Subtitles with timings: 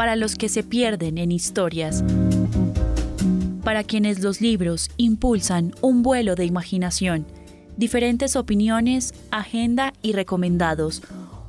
[0.00, 2.02] para los que se pierden en historias,
[3.62, 7.26] para quienes los libros impulsan un vuelo de imaginación,
[7.76, 11.02] diferentes opiniones, agenda y recomendados.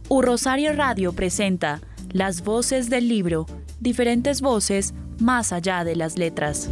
[0.10, 1.80] U Rosario Radio presenta
[2.12, 3.46] Las voces del libro,
[3.80, 6.70] diferentes voces más allá de las letras.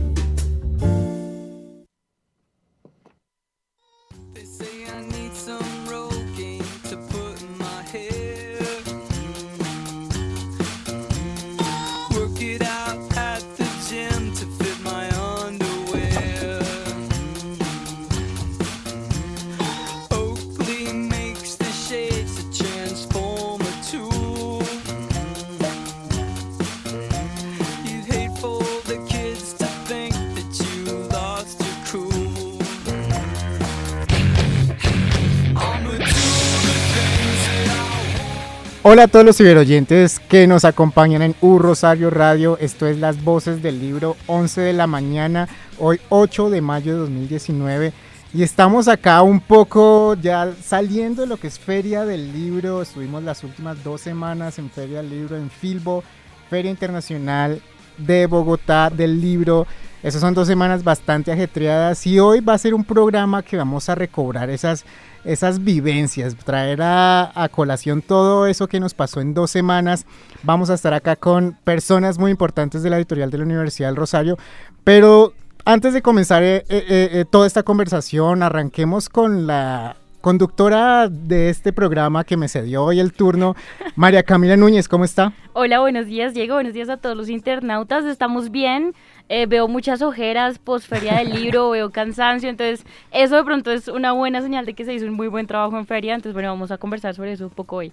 [38.91, 42.57] Hola a todos los ciberoyentes que nos acompañan en U Rosario Radio.
[42.57, 46.99] Esto es Las Voces del Libro, 11 de la mañana, hoy 8 de mayo de
[47.01, 47.93] 2019.
[48.33, 52.81] Y estamos acá un poco ya saliendo de lo que es Feria del Libro.
[52.81, 56.03] Estuvimos las últimas dos semanas en Feria del Libro en Filbo,
[56.49, 57.61] Feria Internacional
[57.95, 59.67] de Bogotá del Libro.
[60.01, 63.87] Esas son dos semanas bastante ajetreadas y hoy va a ser un programa que vamos
[63.87, 64.83] a recobrar esas
[65.23, 70.05] esas vivencias, traer a, colación todo eso que nos pasó en dos semanas.
[70.43, 73.95] Vamos a estar acá con personas muy importantes de la editorial de la Universidad del
[73.95, 74.37] Rosario,
[74.83, 75.33] pero
[75.65, 81.71] antes de comenzar eh, eh, eh, toda esta conversación, arranquemos con la conductora de este
[81.71, 83.55] programa que me cedió hoy el turno,
[83.95, 85.33] María Camila Núñez, ¿cómo está?
[85.53, 88.93] Hola, buenos días, Diego, buenos días a todos los internautas, estamos bien,
[89.29, 93.87] eh, veo muchas ojeras post feria del libro, veo cansancio, entonces eso de pronto es
[93.87, 96.49] una buena señal de que se hizo un muy buen trabajo en feria, entonces bueno,
[96.49, 97.91] vamos a conversar sobre eso un poco hoy.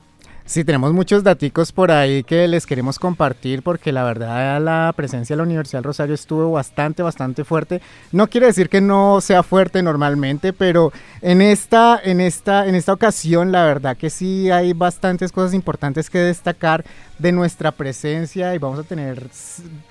[0.49, 5.35] Sí, tenemos muchos daticos por ahí que les queremos compartir porque la verdad la presencia
[5.35, 7.83] de la Universidad del Rosario estuvo bastante, bastante fuerte.
[8.13, 12.93] No quiere decir que no sea fuerte normalmente, pero en esta, en esta, en esta
[12.93, 16.85] ocasión la verdad que sí hay bastantes cosas importantes que destacar
[17.19, 19.29] de nuestra presencia y vamos a tener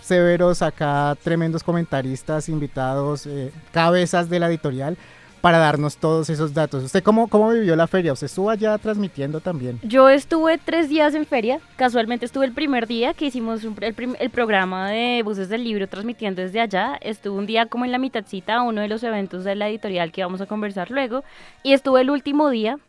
[0.01, 4.97] severos acá, tremendos comentaristas, invitados, eh, cabezas de la editorial
[5.45, 6.83] para darnos todos esos datos.
[6.83, 8.13] ¿Usted cómo, cómo vivió la feria?
[8.13, 9.79] ¿Usted estuvo allá transmitiendo también?
[9.83, 11.59] Yo estuve tres días en feria.
[11.75, 16.61] Casualmente estuve el primer día que hicimos el, programa de Buses del Libro transmitiendo desde
[16.61, 16.97] allá.
[16.99, 20.23] Estuve un día como en la mitadcita, uno de los eventos de la editorial que
[20.23, 21.23] vamos a conversar luego.
[21.61, 22.79] Y estuve el último día,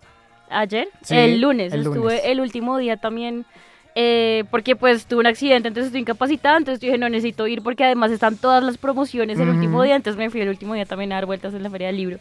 [0.49, 3.45] ayer, el lunes, estuve el último día también.
[3.99, 7.83] Eh, porque pues tuve un accidente, entonces estoy incapacitada, entonces dije no necesito ir porque
[7.83, 11.13] además están todas las promociones el último día, entonces me fui el último día también
[11.13, 12.19] a dar vueltas en la feria del libro.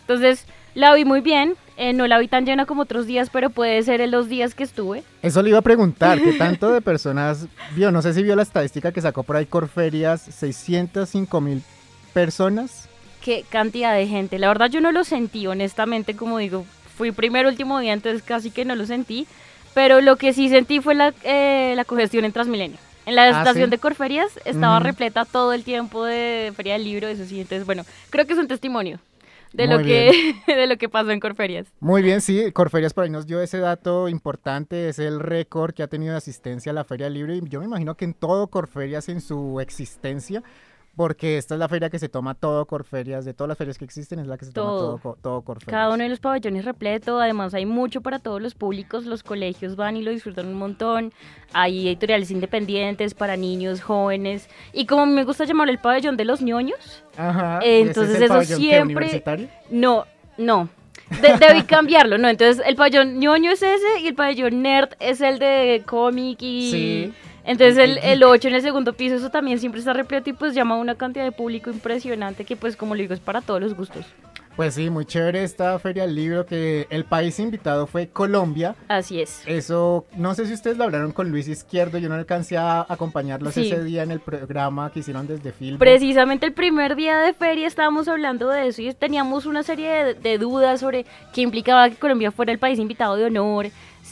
[0.00, 1.54] Entonces, la vi muy bien.
[1.76, 4.54] Eh, no la vi tan llena como otros días, pero puede ser en los días
[4.54, 5.02] que estuve.
[5.22, 7.46] Eso le iba a preguntar, ¿qué tanto de personas
[7.76, 7.92] vio?
[7.92, 11.62] No sé si vio la estadística que sacó por ahí Corferias, 605 mil
[12.14, 12.88] personas.
[13.22, 14.38] Qué cantidad de gente.
[14.38, 16.64] La verdad yo no lo sentí, honestamente, como digo,
[16.96, 19.26] fui primer último día, entonces casi que no lo sentí.
[19.78, 22.78] Pero lo que sí sentí fue la, eh, la congestión en Transmilenio.
[23.06, 27.06] En la ah, estación de Corferias estaba repleta todo el tiempo de Feria del Libro,
[27.06, 27.40] eso sí.
[27.40, 28.98] Entonces, bueno, creo que es un testimonio
[29.52, 31.68] de lo, que, de lo que pasó en Corferias.
[31.78, 35.84] Muy bien, sí, Corferias por ahí nos dio ese dato importante, es el récord que
[35.84, 38.48] ha tenido de asistencia a la Feria Libre y yo me imagino que en todo
[38.48, 40.42] Corferias en su existencia
[40.98, 43.84] porque esta es la feria que se toma todo Corferias, de todas las ferias que
[43.84, 44.98] existen, es la que se toma Todo.
[44.98, 45.70] todo, todo Corferias.
[45.70, 49.76] Cada uno de los pabellones repleto, además hay mucho para todos los públicos, los colegios
[49.76, 51.12] van y lo disfrutan un montón,
[51.52, 56.42] hay editoriales independientes para niños, jóvenes, y como me gusta llamarlo el pabellón de los
[56.42, 59.48] ñoños, Ajá, Eh, ¿y ese es entonces el eso siempre- universitario?
[59.70, 60.04] no,
[60.36, 60.68] no,
[61.22, 65.20] de- debí cambiarlo, no, entonces el pabellón ñoño es ese y el pabellón nerd es
[65.20, 66.70] el de cómic y...
[66.72, 67.12] Sí.
[67.48, 70.34] Entonces el, El el 8 en el segundo piso, eso también siempre está repleto y
[70.34, 73.40] pues llama a una cantidad de público impresionante que pues como le digo es para
[73.40, 74.04] todos los gustos.
[74.54, 78.74] Pues sí, muy chévere esta feria del libro que el país invitado fue Colombia.
[78.88, 79.40] Así es.
[79.46, 83.54] Eso, no sé si ustedes lo hablaron con Luis Izquierdo, yo no alcancé a acompañarlos
[83.54, 83.70] Sí.
[83.70, 85.78] ese día en el programa que hicieron desde Film.
[85.78, 90.14] Precisamente el primer día de feria estábamos hablando de eso y teníamos una serie de,
[90.14, 93.66] de dudas sobre qué implicaba que Colombia fuera el país invitado de honor,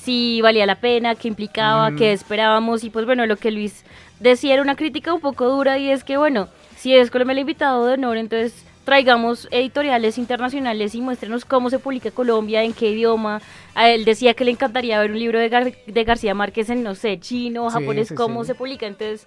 [0.07, 1.97] si valía la pena, qué implicaba, Mm.
[1.97, 3.85] qué esperábamos y pues bueno, lo que Luis
[4.21, 7.41] decía era una crítica un poco dura y es que bueno, si es Colombia el
[7.41, 12.91] invitado de honor, entonces traigamos editoriales internacionales y muéstrenos cómo se publica Colombia, en qué
[12.93, 13.43] idioma.
[13.75, 16.85] A él decía que le encantaría ver un libro de, Gar- de García Márquez en,
[16.85, 18.49] no sé, chino, Sí, japonés, sí, cómo sí.
[18.49, 18.87] se publica.
[18.87, 19.27] Entonces,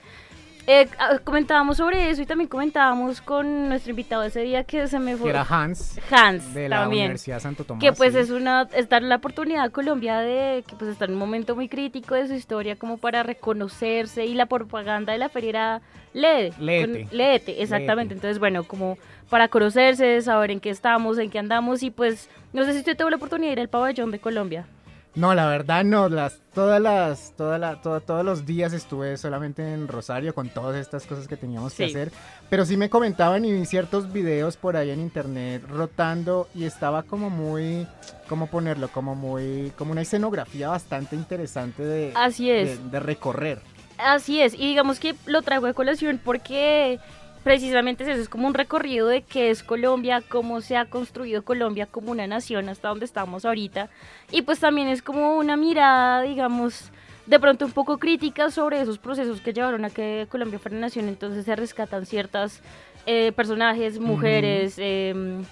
[0.72, 5.00] eh, ah, comentábamos sobre eso y también comentábamos con nuestro invitado ese día que se
[5.00, 5.30] me que fue.
[5.32, 7.06] era Hans Hans, de la también.
[7.06, 7.82] Universidad Santo Tomás.
[7.84, 8.20] Que pues sí.
[8.20, 11.56] es una, es dar la oportunidad a Colombia de que pues está en un momento
[11.56, 15.82] muy crítico de su historia como para reconocerse y la propaganda de la feria era
[16.14, 17.04] léete, Léete.
[17.08, 18.14] con- léete, exactamente.
[18.14, 18.28] Léete.
[18.28, 18.98] Entonces bueno, como
[19.30, 22.98] para conocerse, saber en qué estamos, en qué andamos y pues no sé si usted
[22.98, 24.66] tuvo la oportunidad de ir al pabellón de Colombia.
[25.16, 29.74] No, la verdad no, las, todas las, toda la, toda- todos los días estuve solamente
[29.74, 32.12] en Rosario con todas estas cosas que teníamos que hacer,
[32.50, 37.04] pero sí me comentaban y vi ciertos videos por ahí en internet rotando y estaba
[37.04, 37.88] como muy,
[38.30, 38.88] ¿cómo ponerlo?
[38.90, 42.82] Como muy, como una escenografía bastante interesante de, Así es.
[42.84, 43.60] de, de recorrer.
[43.98, 47.00] Así es, y digamos que lo traigo de colación porque
[47.44, 51.44] precisamente es eso, es como un recorrido de qué es Colombia, cómo se ha construido
[51.44, 53.90] Colombia como una nación hasta donde estamos ahorita,
[54.32, 56.92] y pues también es como una mirada, digamos,
[57.26, 61.08] de pronto un poco crítica sobre esos procesos que llevaron a que Colombia fuera nación,
[61.08, 62.62] entonces se rescatan ciertas
[63.06, 65.44] eh, personajes, mujeres, em,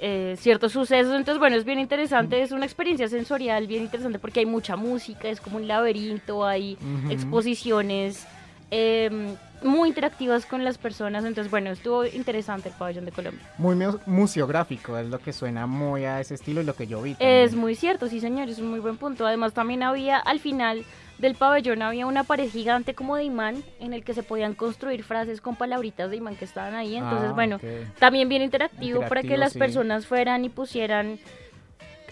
[0.00, 1.14] eh, ciertos sucesos.
[1.14, 5.28] Entonces, bueno, es bien interesante, es una experiencia sensorial bien interesante porque hay mucha música,
[5.28, 6.76] es como un laberinto, hay
[7.10, 8.26] exposiciones
[8.70, 11.24] em, muy interactivas con las personas.
[11.24, 13.42] Entonces, bueno, estuvo interesante el pabellón de Colombia.
[13.58, 17.02] Muy mu- museográfico, es lo que suena muy a ese estilo y lo que yo
[17.02, 17.12] vi.
[17.12, 17.58] Es también.
[17.58, 19.26] muy cierto, sí, señor, es un muy buen punto.
[19.26, 20.84] Además, también había al final
[21.18, 25.04] del pabellón había una pared gigante como de imán en el que se podían construir
[25.04, 26.96] frases con palabritas de imán que estaban ahí.
[26.96, 27.62] Entonces, Ah, bueno, ok.
[28.00, 29.58] también bien interactivo, para que Interactivo, las sí.
[29.58, 31.20] personas fueran y pusieran.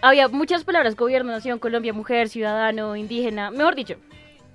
[0.03, 3.97] Había muchas palabras: gobierno, nación, Colombia, mujer, ciudadano, indígena, mejor dicho,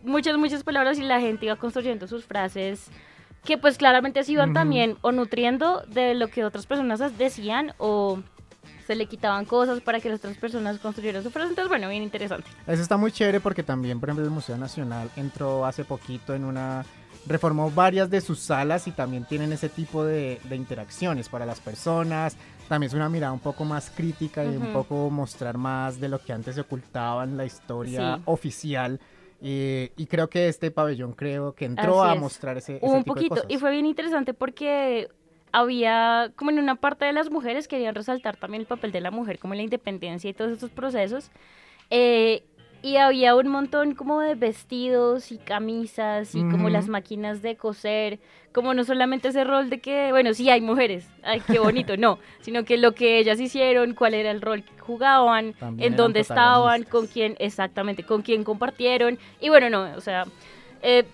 [0.06, 2.88] muchas, muchas palabras y la gente iba construyendo sus frases
[3.44, 8.20] que, pues, claramente se iban también o nutriendo de lo que otras personas decían o
[8.88, 11.50] se le quitaban cosas para que las otras personas construyeran su frase.
[11.50, 12.48] Entonces, bueno, bien interesante.
[12.68, 16.44] Eso está muy chévere porque también, por ejemplo, el Museo Nacional entró hace poquito en
[16.44, 16.86] una...
[17.28, 21.60] reformó varias de sus salas y también tienen ese tipo de, de interacciones para las
[21.60, 22.38] personas.
[22.68, 26.20] También es una mirada un poco más crítica y un poco mostrar más de lo
[26.20, 28.22] que antes se ocultaba en la historia Sí.
[28.26, 29.00] oficial.
[29.48, 32.20] Eh, y creo que este pabellón creo que entró Así a es.
[32.20, 33.36] mostrar ese, ese un tipo de poquito.
[33.36, 33.46] cosas.
[33.50, 35.08] Y fue bien interesante porque
[35.52, 39.12] había, como en una parte de las mujeres, querían resaltar también el papel de la
[39.12, 41.30] mujer, como en la independencia y todos estos procesos.
[41.92, 42.44] Eh,
[42.86, 48.20] y había un montón como de vestidos y camisas y como las máquinas de coser,
[48.52, 52.20] como no solamente ese rol de que, bueno, sí hay mujeres, ay, qué bonito, no,
[52.42, 56.20] sino que lo que ellas hicieron, cuál era el rol que jugaban, También en dónde
[56.20, 59.18] estaban, con quién, exactamente, con quién compartieron.
[59.42, 60.26] Y bueno, no, o sea,
[60.84, 61.06] eh,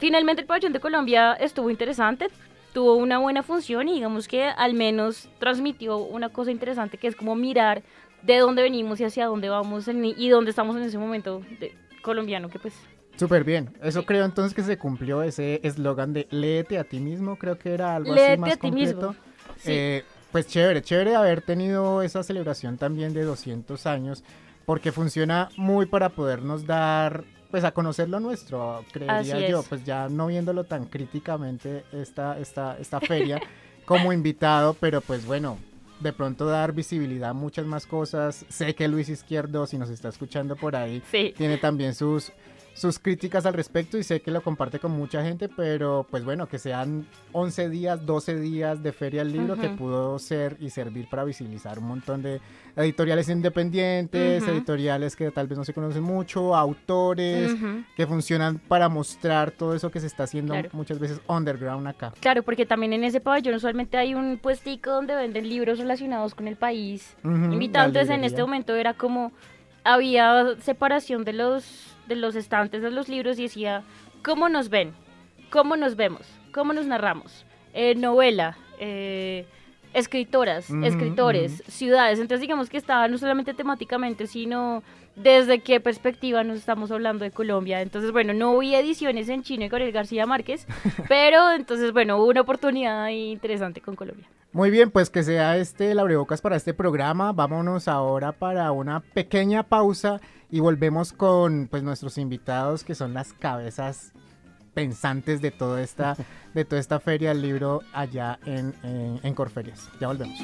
[0.00, 2.28] finalmente el pabellón de Colombia estuvo interesante,
[2.74, 7.16] tuvo una buena función y digamos que al menos transmitió una cosa interesante que es
[7.16, 7.82] como mirar
[8.24, 11.74] de dónde venimos y hacia dónde vamos en- y dónde estamos en ese momento de-
[12.02, 12.74] colombiano, que pues
[13.16, 13.72] Súper bien.
[13.80, 14.06] Eso Sí.
[14.06, 17.36] creo entonces que se cumplió ese eslogan de léete a ti mismo.
[17.36, 18.96] Creo que era algo así léete más a ti completo.
[19.10, 19.14] mismo.
[19.58, 19.70] Sí.
[19.70, 24.24] Eh, pues chévere, chévere haber tenido esa celebración también de 200 años,
[24.66, 29.68] porque funciona muy para podernos dar, pues a conocer lo nuestro, creería Así yo, es.
[29.68, 33.40] pues ya no viéndolo tan críticamente esta, esta, esta feria
[33.84, 35.56] como invitado, pero pues bueno,
[36.00, 38.44] de pronto dar visibilidad a muchas más cosas.
[38.48, 41.32] Sé que Luis Izquierdo, si nos está escuchando por ahí, Sí.
[41.36, 42.32] tiene también sus
[42.74, 46.48] sus críticas al respecto y sé que lo comparte con mucha gente, pero pues bueno,
[46.48, 51.08] que sean 11 días, 12 días de feria del libro que pudo ser y servir
[51.08, 52.40] para visibilizar un montón de
[52.76, 57.54] editoriales independientes, editoriales que tal vez no se conocen mucho, autores
[57.96, 62.12] que funcionan para mostrar todo eso que se está haciendo muchas veces underground acá.
[62.18, 66.48] Claro, porque también en ese pabellón usualmente hay un puestico donde venden libros relacionados con
[66.48, 67.16] el país.
[67.22, 69.32] Invitado, entonces en este momento era como
[69.84, 73.82] había separación de los de los estantes de los libros y decía,
[74.22, 74.92] ¿cómo nos ven?
[75.50, 76.26] ¿Cómo nos vemos?
[76.52, 77.44] ¿Cómo nos narramos?
[77.72, 79.46] Eh, novela, eh,
[79.92, 82.18] escritoras, escritores, ciudades.
[82.18, 84.82] Entonces digamos que estaba no solamente temáticamente, sino
[85.16, 87.80] desde qué perspectiva nos estamos hablando de Colombia.
[87.80, 90.66] Entonces, bueno, no vi ediciones en chino con el García Márquez,
[91.08, 94.26] pero entonces, bueno, hubo una oportunidad interesante con Colombia.
[94.52, 97.32] Muy bien, pues que sea este el abrebocas para este programa.
[97.32, 103.32] Vámonos ahora para una pequeña pausa y volvemos con pues nuestros invitados que son las
[103.32, 104.12] cabezas
[104.72, 106.16] pensantes de toda esta,
[106.52, 109.88] de toda esta feria del libro allá en, en Corferias.
[110.00, 110.38] Ya volvemos.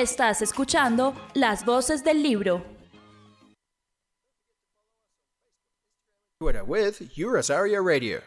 [0.00, 2.64] Estás escuchando Las Voces del Libro.
[6.40, 7.00] with
[7.84, 8.20] Radio.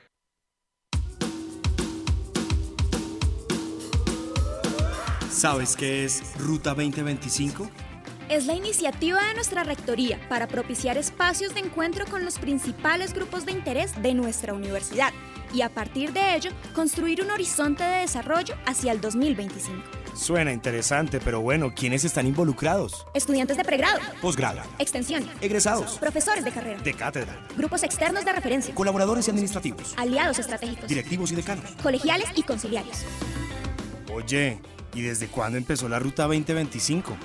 [5.29, 7.71] ¿Sabes qué es Ruta 2025?
[8.27, 13.45] Es la iniciativa de nuestra Rectoría para propiciar espacios de encuentro con los principales grupos
[13.45, 15.13] de interés de nuestra universidad
[15.53, 20.00] y a partir de ello construir un horizonte de desarrollo hacia el 2025.
[20.13, 23.07] Suena interesante, pero bueno, ¿quiénes están involucrados?
[23.13, 28.75] Estudiantes de pregrado, posgrado, extensión, egresados, profesores de carrera, de cátedra, grupos externos de referencia,
[28.75, 33.05] colaboradores y administrativos, aliados estratégicos, directivos y decanos, colegiales y conciliarios.
[34.13, 34.59] Oye,
[34.93, 37.15] ¿y desde cuándo empezó la Ruta 2025?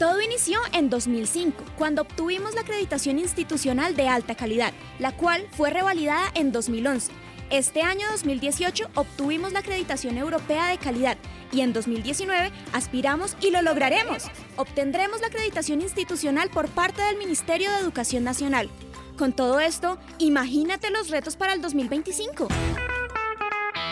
[0.00, 5.70] Todo inició en 2005, cuando obtuvimos la acreditación institucional de alta calidad, la cual fue
[5.70, 7.12] revalidada en 2011
[7.52, 11.18] este año 2018 obtuvimos la acreditación europea de calidad
[11.52, 14.24] y en 2019 aspiramos y lo lograremos.
[14.56, 18.70] Obtendremos la acreditación institucional por parte del Ministerio de Educación Nacional.
[19.18, 22.48] Con todo esto, imagínate los retos para el 2025.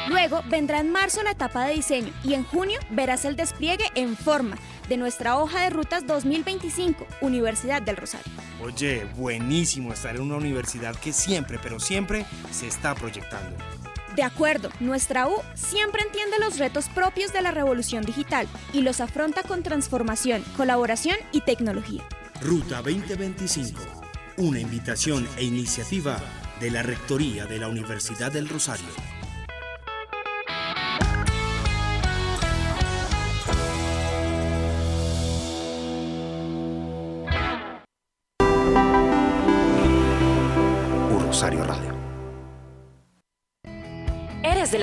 [0.08, 4.16] Luego vendrá en marzo la etapa de diseño y en junio verás el despliegue en
[4.16, 4.56] forma
[4.90, 8.26] de nuestra hoja de rutas 2025, Universidad del Rosario.
[8.60, 13.56] Oye, buenísimo estar en una universidad que siempre, pero siempre se está proyectando.
[14.16, 19.00] De acuerdo, nuestra U siempre entiende los retos propios de la revolución digital y los
[19.00, 22.02] afronta con transformación, colaboración y tecnología.
[22.42, 23.80] Ruta 2025,
[24.38, 26.18] una invitación e iniciativa
[26.58, 29.19] de la Rectoría de la Universidad del Rosario.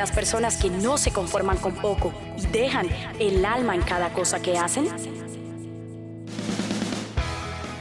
[0.07, 2.87] Las personas que no se conforman con poco y dejan
[3.19, 4.87] el alma en cada cosa que hacen?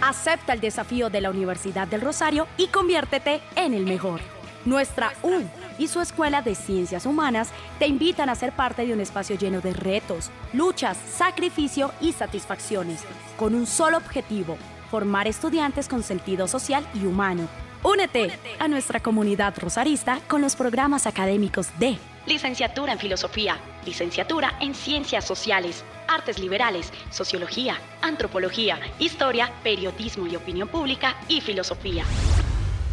[0.00, 4.20] Acepta el desafío de la Universidad del Rosario y conviértete en el mejor.
[4.64, 5.42] Nuestra U
[5.78, 9.60] y su Escuela de Ciencias Humanas te invitan a ser parte de un espacio lleno
[9.60, 13.04] de retos, luchas, sacrificio y satisfacciones,
[13.36, 14.56] con un solo objetivo,
[14.90, 17.48] formar estudiantes con sentido social y humano
[17.86, 24.74] Únete a nuestra comunidad rosarista con los programas académicos de Licenciatura en Filosofía, Licenciatura en
[24.74, 32.04] Ciencias Sociales, Artes Liberales, Sociología, Antropología, Historia, Periodismo y Opinión Pública y Filosofía.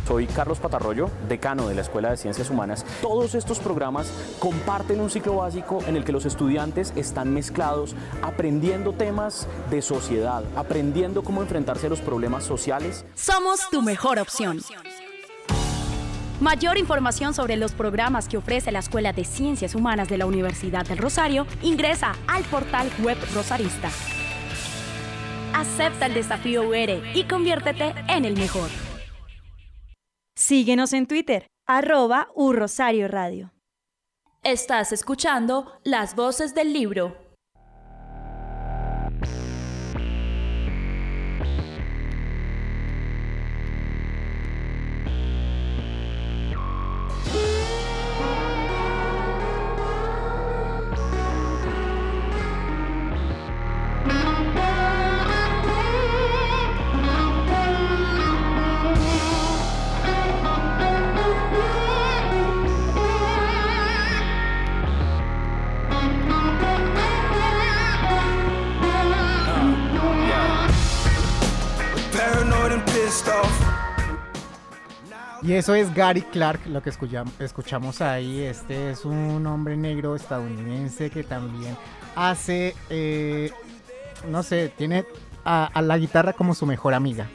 [0.07, 2.85] Soy Carlos Patarroyo, decano de la Escuela de Ciencias Humanas.
[3.01, 8.93] Todos estos programas comparten un ciclo básico en el que los estudiantes están mezclados aprendiendo
[8.93, 13.05] temas de sociedad, aprendiendo cómo enfrentarse a los problemas sociales.
[13.15, 14.59] Somos tu mejor opción.
[16.41, 20.85] Mayor información sobre los programas que ofrece la Escuela de Ciencias Humanas de la Universidad
[20.85, 23.89] del Rosario, ingresa al portal web Rosarista.
[25.53, 28.69] Acepta el desafío UR y conviértete en el mejor.
[30.35, 33.53] Síguenos en Twitter, arroba Rosario Radio.
[34.43, 37.22] Estás escuchando Las Voces del Libro.
[75.53, 78.41] Eso es Gary Clark, lo que escuchamos, ahí.
[78.41, 81.77] Este es un hombre negro estadounidense que también
[82.15, 83.51] hace, eh,
[84.27, 85.05] no sé, tiene
[85.45, 87.29] a la guitarra como su mejor amiga.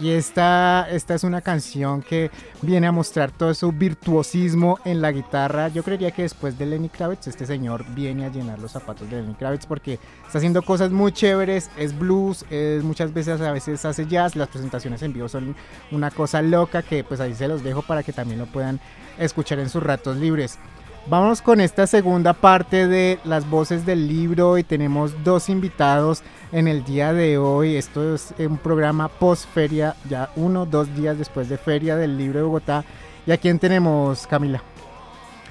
[0.00, 2.32] Y esta, esta es una canción que
[2.62, 5.68] viene a mostrar todo su virtuosismo en la guitarra.
[5.68, 9.22] Yo creería que después de Lenny Kravitz, este señor viene a llenar los zapatos de
[9.22, 11.70] Lenny Kravitz porque está haciendo cosas muy chéveres.
[11.76, 14.34] Es blues, es muchas veces a veces hace jazz.
[14.34, 15.54] Las presentaciones en vivo son
[15.92, 18.80] una cosa loca que pues ahí se los dejo para que también lo puedan
[19.16, 20.58] escuchar en sus ratos libres.
[21.06, 26.66] Vamos con esta segunda parte de las voces del libro y tenemos dos invitados en
[26.66, 27.76] el día de hoy.
[27.76, 32.38] Esto es un programa post feria, ya uno, dos días después de Feria del Libro
[32.38, 32.84] de Bogotá.
[33.26, 34.62] ¿Y a quién tenemos, Camila?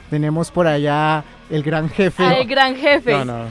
[0.09, 2.23] Tenemos por allá el gran jefe.
[2.41, 3.11] el gran jefe.
[3.11, 3.45] No, no.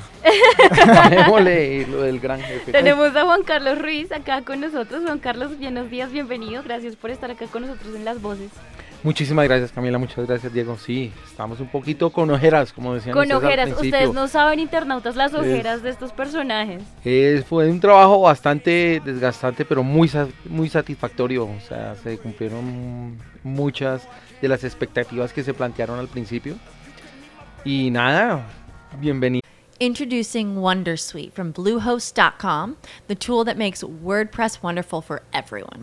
[1.39, 2.73] Lo del gran jefe.
[2.73, 5.05] Tenemos a Juan Carlos Ruiz acá con nosotros.
[5.05, 6.65] Juan Carlos, buenos días, bienvenido.
[6.65, 8.51] Gracias por estar acá con nosotros en Las Voces.
[9.03, 10.77] Muchísimas gracias Camila, muchas gracias Diego.
[10.79, 15.35] Sí, estamos un poquito con ojeras, como decían Con ojeras, ustedes no saben internautas las
[15.35, 16.83] ojeras de estos personajes.
[17.05, 20.09] Es, fue un trabajo bastante desgastante, pero muy,
[20.45, 21.47] muy satisfactorio.
[21.47, 24.07] O sea, se cumplieron muchas
[24.41, 26.55] de las expectativas que se plantearon al principio.
[27.65, 28.47] Y nada,
[29.01, 29.43] bienvenido.
[29.81, 32.77] Introducing Wondersuite from Bluehost.com,
[33.09, 35.83] the tool that makes WordPress wonderful for everyone.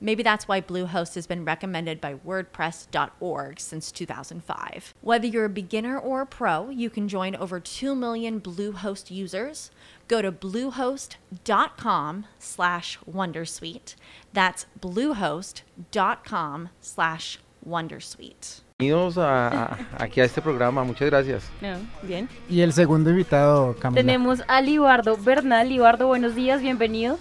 [0.00, 4.94] Maybe that's why Bluehost has been recommended by WordPress.org since 2005.
[5.00, 9.70] Whether you're a beginner or a pro, you can join over 2 million Bluehost users.
[10.08, 13.94] Go to bluehost.com slash Wondersuite.
[14.32, 18.60] That's bluehost.com slash Wondersuite.
[18.78, 21.44] Bienvenidos a, a, aquí a este programa, muchas gracias.
[21.62, 22.28] No, bien.
[22.46, 24.02] Y el segundo invitado, Camila.
[24.02, 25.70] Tenemos a Libardo Bernal.
[25.70, 27.18] Libardo, buenos días, bienvenido.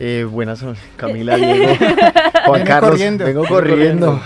[0.00, 0.64] Eh, buenas,
[0.96, 1.74] Camila, Diego,
[2.46, 3.24] Juan Carlos, corriendo.
[3.24, 4.20] vengo corriendo.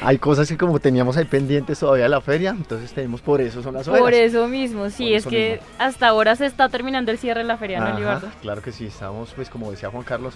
[0.00, 3.60] Hay cosas que como teníamos ahí pendientes todavía de la feria, entonces tenemos por eso
[3.60, 4.00] son las horas.
[4.00, 7.56] Por eso mismo, sí, es que hasta ahora se está terminando el cierre de la
[7.56, 8.28] feria, ¿no, Libardo?
[8.40, 10.34] Claro que sí, estamos, pues como decía Juan Carlos,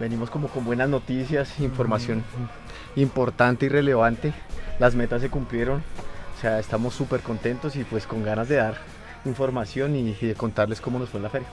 [0.00, 2.24] venimos como con buenas noticias, información
[2.96, 4.32] importante y relevante,
[4.80, 5.84] las metas se cumplieron,
[6.36, 8.78] o sea, estamos súper contentos y pues con ganas de dar
[9.24, 11.48] información y de contarles cómo nos fue en la feria.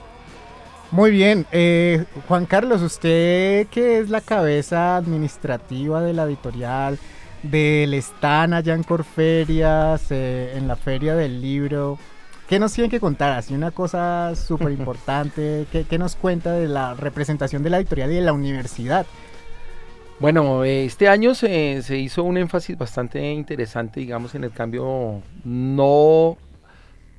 [0.94, 7.00] Muy bien, eh, Juan Carlos, usted que es la cabeza administrativa de la editorial,
[7.42, 11.98] del stand allá en Corferias, eh, en la feria del libro,
[12.48, 13.32] ¿qué nos tienen que contar?
[13.32, 18.16] Así una cosa súper importante, ¿qué, nos cuenta de la representación de la editorial y
[18.18, 19.08] de la universidad?
[20.20, 26.38] Bueno, este año se, se hizo un énfasis bastante interesante, digamos, en el cambio no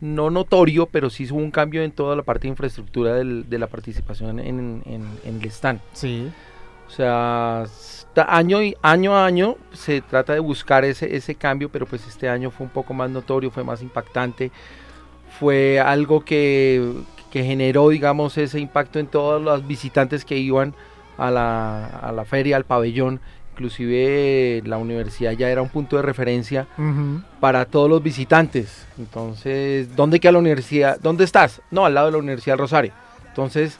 [0.00, 3.66] no notorio, pero sí hubo un cambio en toda la parte de infraestructura de la
[3.66, 4.83] participación en,
[5.24, 5.80] el stand.
[5.92, 6.30] Sí.
[6.87, 7.64] O sea,
[8.28, 12.28] año, y, año a año se trata de buscar ese, ese cambio, pero pues este
[12.28, 14.50] año fue un poco más notorio, fue más impactante.
[15.40, 16.92] Fue algo que,
[17.30, 20.74] que generó, digamos, ese impacto en todos los visitantes que iban
[21.18, 23.20] a la, a la feria, al pabellón
[23.55, 26.67] inclusive la universidad ya era un punto de referencia
[27.40, 28.87] para todos los visitantes.
[28.99, 30.99] Entonces, ¿dónde queda la universidad?
[31.01, 31.62] ¿Dónde estás?
[31.71, 32.93] No, al lado de la Universidad Rosario.
[33.29, 33.79] Entonces,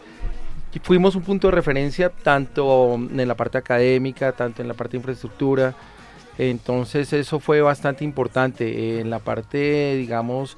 [0.83, 4.99] fuimos un punto de referencia tanto en la parte académica, tanto en la parte de
[4.99, 5.75] infraestructura.
[6.39, 9.01] Entonces, eso fue bastante importante.
[9.01, 10.57] En la parte, digamos,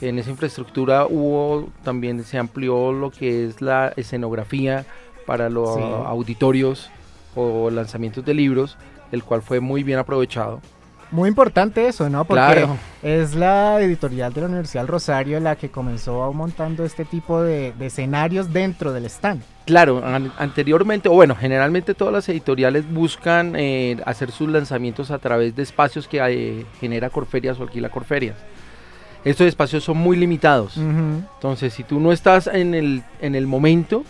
[0.00, 4.86] en esa infraestructura hubo también se amplió lo que es la escenografía
[5.26, 6.90] para los auditorios
[7.34, 8.76] o lanzamientos de libros,
[9.12, 10.60] el cual fue muy bien aprovechado.
[11.10, 12.24] Muy importante eso, ¿no?
[12.24, 12.66] Porque
[13.02, 17.72] es la editorial de la Universidad del Rosario la que comenzó montando este tipo de,
[17.78, 19.40] escenarios dentro del stand.
[19.64, 20.02] Claro,
[20.38, 25.62] anteriormente, o bueno, generalmente todas las editoriales buscan eh, hacer sus lanzamientos a través de
[25.62, 28.36] espacios que eh, genera Corferias o alquila Corferias.
[29.24, 30.76] Estos espacios son muy limitados.
[30.76, 34.04] Entonces, si tú no estás en el, en el momento,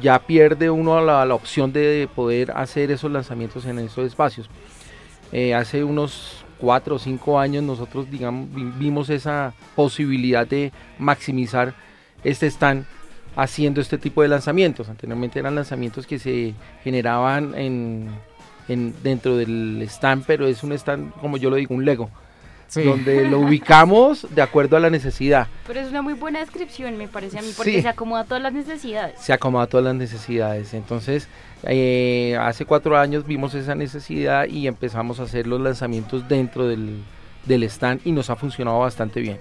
[0.00, 4.48] ya pierde uno la, opción de poder hacer esos lanzamientos en esos espacios.
[5.32, 11.74] Eh, hace unos cuatro o cinco años nosotros, digamos, vimos esa posibilidad de maximizar
[12.24, 12.86] este stand
[13.36, 14.88] haciendo este tipo de lanzamientos.
[14.88, 18.10] Anteriormente eran lanzamientos que se generaban en,
[19.02, 22.10] dentro del stand, pero es un stand, como yo lo digo, un Lego
[22.74, 25.46] donde lo ubicamos de acuerdo a la necesidad.
[25.66, 28.42] Pero es una muy buena descripción, me parece a mí, porque se acomoda a todas
[28.42, 29.20] las necesidades.
[29.20, 30.74] Se acomoda a todas las necesidades.
[30.74, 31.28] Entonces,
[31.62, 37.02] eh, hace cuatro años vimos esa necesidad y empezamos a hacer los lanzamientos dentro del,
[37.46, 39.38] del stand y nos ha funcionado bastante bien.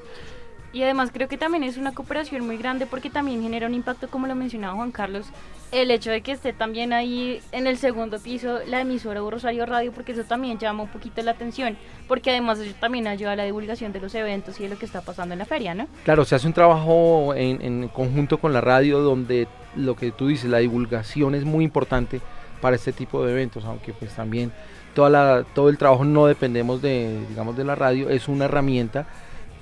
[0.76, 4.10] Y además creo que también es una cooperación muy grande porque también genera un impacto,
[4.10, 5.26] como lo mencionaba Juan Carlos,
[5.72, 9.94] el hecho de que esté también ahí en el segundo piso la emisora Rosario Radio,
[9.94, 11.78] porque eso también llama un poquito la atención,
[12.10, 14.86] porque además eso también ayuda a la divulgación de los eventos y de lo que
[14.86, 15.88] está pasando en la feria, ¿no?
[16.04, 20.28] Claro, se hace un trabajo en, en conjunto con la radio donde lo que tú
[20.28, 22.20] dices, la divulgación es muy importante
[22.60, 24.52] para este tipo de eventos, aunque pues también
[24.94, 29.08] toda la, todo el trabajo no dependemos de, digamos, de la radio, es una herramienta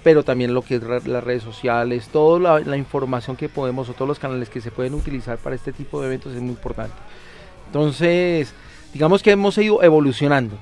[0.03, 4.07] pero también lo que es las redes sociales, toda la, información que podemos o todos
[4.07, 6.95] los canales que se pueden utilizar para este tipo de eventos es muy importante.
[7.67, 8.53] Entonces,
[8.93, 10.57] digamos que hemos ido evolucionando.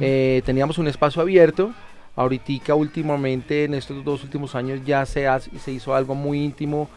[0.00, 1.72] Eh, teníamos un espacio abierto,
[2.14, 5.26] ahorita últimamente en estos dos últimos años ya se,
[5.58, 6.88] se hizo algo muy íntimo,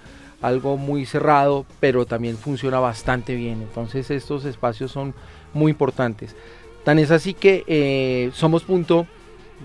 [0.42, 3.64] algo muy cerrado, pero también funciona bastante bien.
[3.64, 5.16] Entonces estos espacios son
[5.54, 6.36] muy importantes.
[6.84, 9.08] Tan es así que eh, somos punto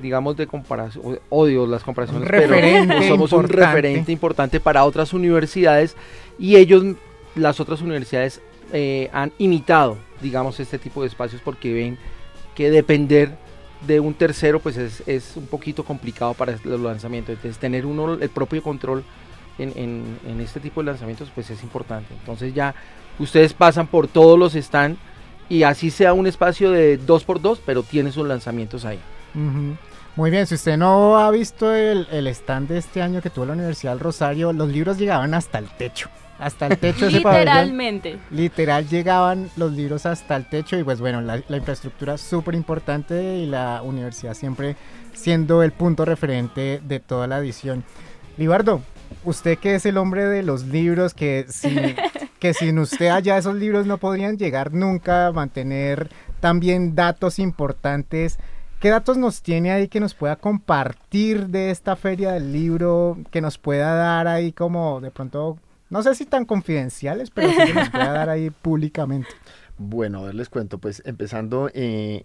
[0.02, 5.96] digamos, de comparación, odio las comparaciones, pero somos un referente importante para otras universidades
[6.38, 6.84] y ellos,
[7.34, 8.40] las otras universidades,
[8.72, 11.98] eh, han imitado, digamos, este tipo de espacios porque ven
[12.54, 13.36] que depender
[13.86, 17.34] de un tercero, pues es, es un poquito complicado para los lanzamientos.
[17.34, 19.04] Entonces, tener uno el propio control
[19.58, 22.14] en, en, en este tipo de lanzamientos, pues es importante.
[22.14, 22.74] Entonces, ya
[23.18, 24.98] ustedes pasan por todos los stands
[25.48, 28.98] y así sea un espacio de 2x2, pero tiene sus lanzamientos ahí.
[29.34, 33.54] Muy bien, si usted no ha visto el, stand de este año que tuvo la
[33.54, 36.08] Universidad del Rosario, los libros llegaban hasta el techo.
[36.38, 38.18] Hasta el techo de Literalmente.
[38.30, 43.38] Literal llegaban los libros hasta el techo y pues bueno, la, la infraestructura súper importante
[43.38, 44.76] y la universidad siempre
[45.14, 47.84] siendo el punto referente de toda la edición.
[48.36, 48.82] Libardo,
[49.24, 51.46] usted que es el hombre de los libros, que,
[52.38, 56.08] que sin usted allá esos libros no podrían llegar nunca a mantener
[56.40, 58.38] también datos importantes
[58.84, 63.40] ¿Qué datos nos tiene ahí que nos pueda compartir de esta feria del libro, que
[63.40, 65.56] nos pueda dar ahí como de pronto,
[65.88, 69.30] no sé si tan confidenciales, pero sí que nos pueda dar ahí públicamente?
[69.78, 72.24] Bueno, a ver, les cuento, pues empezando, eh,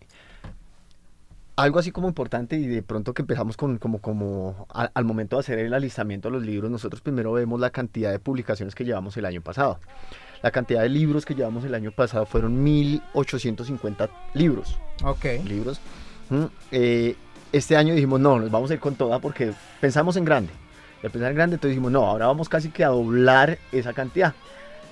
[1.56, 5.40] algo así como importante y de pronto que empezamos con como, como al momento de
[5.40, 9.16] hacer el alistamiento de los libros, nosotros primero vemos la cantidad de publicaciones que llevamos
[9.16, 9.80] el año pasado.
[10.44, 14.78] La cantidad de libros que llevamos el año pasado fueron 1850 libros.
[15.06, 15.24] Ok.
[15.46, 15.80] Libros.
[16.72, 17.16] Eh,
[17.52, 20.52] este año dijimos, no, nos vamos a ir con toda porque pensamos en grande.
[21.04, 24.34] Al pensar en grande, entonces dijimos, no, ahora vamos casi que a doblar esa cantidad.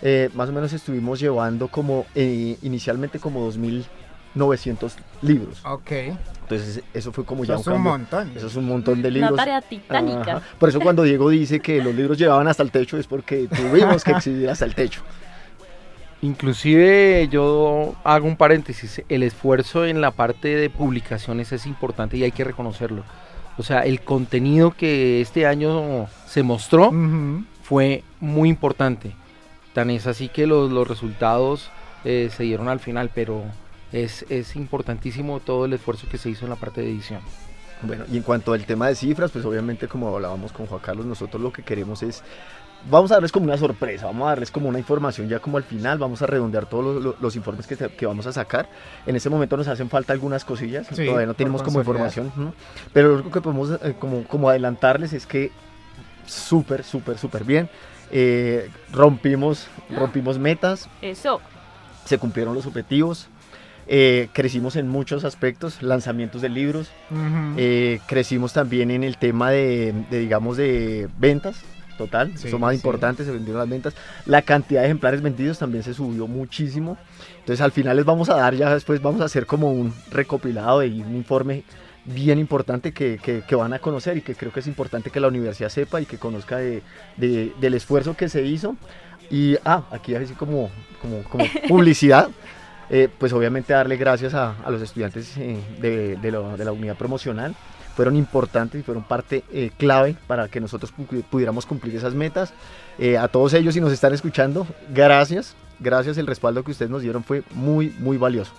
[0.02, 5.64] Eh, más o menos estuvimos llevando como, eh, inicialmente como 2.900 libros.
[5.66, 5.92] Ok.
[6.42, 8.32] Entonces eso fue como ya un, es un montón.
[8.36, 9.32] Eso es un montón de libros.
[9.32, 10.42] Una tarea titánica.
[10.58, 14.04] Por eso cuando Diego dice que los libros llevaban hasta el techo es porque tuvimos
[14.04, 15.02] que exhibir hasta el techo.
[16.22, 22.24] Inclusive yo hago un paréntesis, el esfuerzo en la parte de publicaciones es importante y
[22.24, 23.04] hay que reconocerlo.
[23.58, 26.92] O sea, el contenido que este año se mostró
[27.62, 29.14] fue muy importante.
[29.74, 31.70] Tan es así que los, resultados
[32.04, 33.44] eh, se dieron al final, pero
[33.92, 37.22] es, es importantísimo todo el esfuerzo que se hizo en la parte de edición.
[37.84, 41.06] Bueno, y en cuanto al tema de cifras, pues obviamente como hablábamos con Juan Carlos,
[41.06, 42.24] nosotros lo que queremos es
[42.90, 45.64] vamos a darles como una sorpresa, vamos a darles como una información ya como al
[45.64, 48.70] final, vamos a redondear todos los, informes que, que, vamos a sacar.
[49.06, 52.32] En este momento nos hacen falta algunas cosillas, todavía no tenemos como información,
[52.94, 55.52] pero lo único que podemos eh, como, como adelantarles es que
[56.26, 57.70] súper, súper, súper bien.
[58.10, 60.90] Eh, rompimos, rompimos metas.
[61.02, 61.42] Eso.
[62.06, 63.28] Se cumplieron los objetivos.
[63.90, 66.92] Eh, crecimos en muchos aspectos, lanzamientos de libros,
[68.06, 71.64] crecimos también en el tema de, de digamos, de ventas,
[71.98, 73.94] total, son más importantes, se vendieron las ventas.
[74.26, 76.98] La cantidad de ejemplares vendidos también se subió muchísimo.
[77.40, 80.84] Entonces al final les vamos a dar, ya después vamos a hacer como un recopilado
[80.84, 81.64] y un informe
[82.06, 85.28] bien importante que, que, van a conocer y que creo que es importante que la
[85.28, 86.82] universidad sepa y que conozca de,
[87.18, 88.76] del esfuerzo que se hizo.
[89.30, 90.70] Y, ah, aquí así como,
[91.02, 92.30] como, como publicidad.
[92.90, 96.96] Eh, pues obviamente darle gracias a, a los estudiantes eh, de, de, de la unidad
[96.96, 97.54] promocional
[97.98, 100.94] fueron importantes y fueron parte eh, clave para que nosotros
[101.32, 102.54] pudiéramos cumplir esas metas.
[103.00, 107.02] Eh, a todos ellos, si nos están escuchando, gracias, gracias, el respaldo que ustedes nos
[107.02, 108.52] dieron fue muy, muy valioso.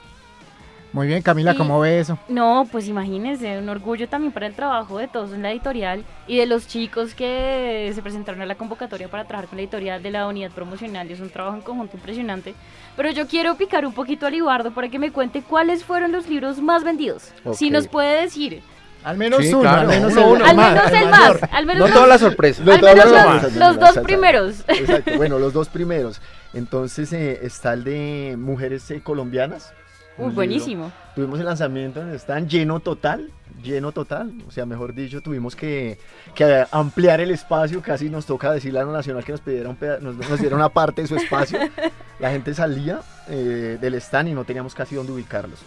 [0.93, 2.19] Muy bien, Camila, Y- ¿cómo ve eso?
[2.29, 6.39] No, pues imagínense, un orgullo también para el trabajo de todos en la editorial y
[6.39, 10.11] de los chicos que se presentaron a la convocatoria para trabajar con la editorial de
[10.11, 11.09] la unidad promocional.
[11.11, 12.55] Es un trabajo en conjunto impresionante.
[12.97, 16.27] Pero yo quiero picar un poquito a Libardo para que me cuente cuáles fueron los
[16.29, 17.33] libros más vendidos.
[17.53, 17.73] Si Ok.
[17.73, 18.63] nos puede decir.
[19.05, 20.45] Al menos Sí, uno, claro, al menos uno, el, uno.
[20.45, 21.43] Al más, menos el más.
[21.53, 22.67] Al menos No los- todas las sorpresas.
[22.67, 24.55] No Al todas menos las los- sorpresas, los no, dos primeros.
[24.69, 26.21] Exacto, bueno, los dos primeros.
[26.53, 29.73] Entonces eh, está el de Mujeres eh, Colombianas.
[30.17, 30.35] Uy, libro.
[30.35, 30.93] buenísimo.
[31.15, 33.31] Tuvimos el lanzamiento en el stand lleno total,
[33.63, 34.33] lleno total.
[34.49, 35.97] O sea, mejor dicho, tuvimos que,
[36.35, 37.81] que ampliar el espacio.
[37.81, 40.57] Casi nos toca decirle a la Nacional que nos pidiera un peda- nos, nos diera
[40.57, 41.59] una parte de su espacio.
[42.19, 45.61] La gente salía eh, del stand y no teníamos casi dónde ubicarlos.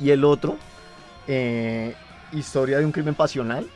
[0.00, 0.56] Y el otro,
[1.26, 1.94] eh,
[2.32, 3.66] Historia de un crimen pasional.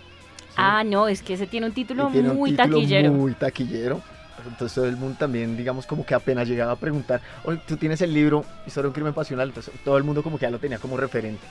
[0.56, 3.12] Ah, no, es que ese tiene un título un muy título taquillero.
[3.12, 4.00] Muy taquillero.
[4.46, 8.00] Entonces todo el mundo también, digamos, como que apenas llegaba a preguntar, oye, tú tienes
[8.02, 10.58] el libro Historia de un crimen pasional, entonces todo el mundo como que ya lo
[10.58, 11.42] tenía como referente.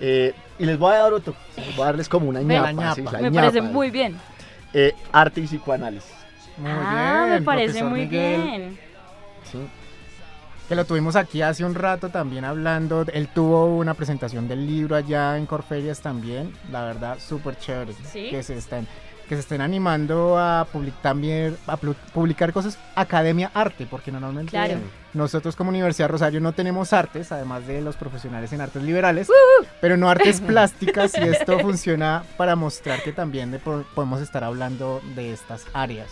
[0.00, 1.34] Eh, y les voy a dar otro,
[1.74, 2.94] voy a darles como una Me- ñapa.
[2.94, 3.32] Sí, Me ñapa.
[3.32, 4.16] parece muy bien.
[4.74, 6.12] Eh, arte y psicoanálisis.
[6.58, 8.78] Muy ah, bien, me parece muy Miguel, bien.
[9.50, 9.58] ¿sí?
[10.68, 13.04] Que lo tuvimos aquí hace un rato también hablando.
[13.12, 16.52] Él tuvo una presentación del libro allá en Corferias también.
[16.72, 17.92] La verdad, súper chévere.
[18.12, 18.30] ¿Sí?
[18.30, 18.88] Que se estén,
[19.28, 24.80] que se estén animando a publicar también a publicar cosas academia arte, porque normalmente Claro.
[25.14, 29.28] nosotros como Universidad Rosario no tenemos artes, además de los profesionales en artes liberales,
[29.80, 34.42] pero no artes plásticas y esto funciona para mostrar que también de- po- podemos estar
[34.42, 36.08] hablando de estas áreas.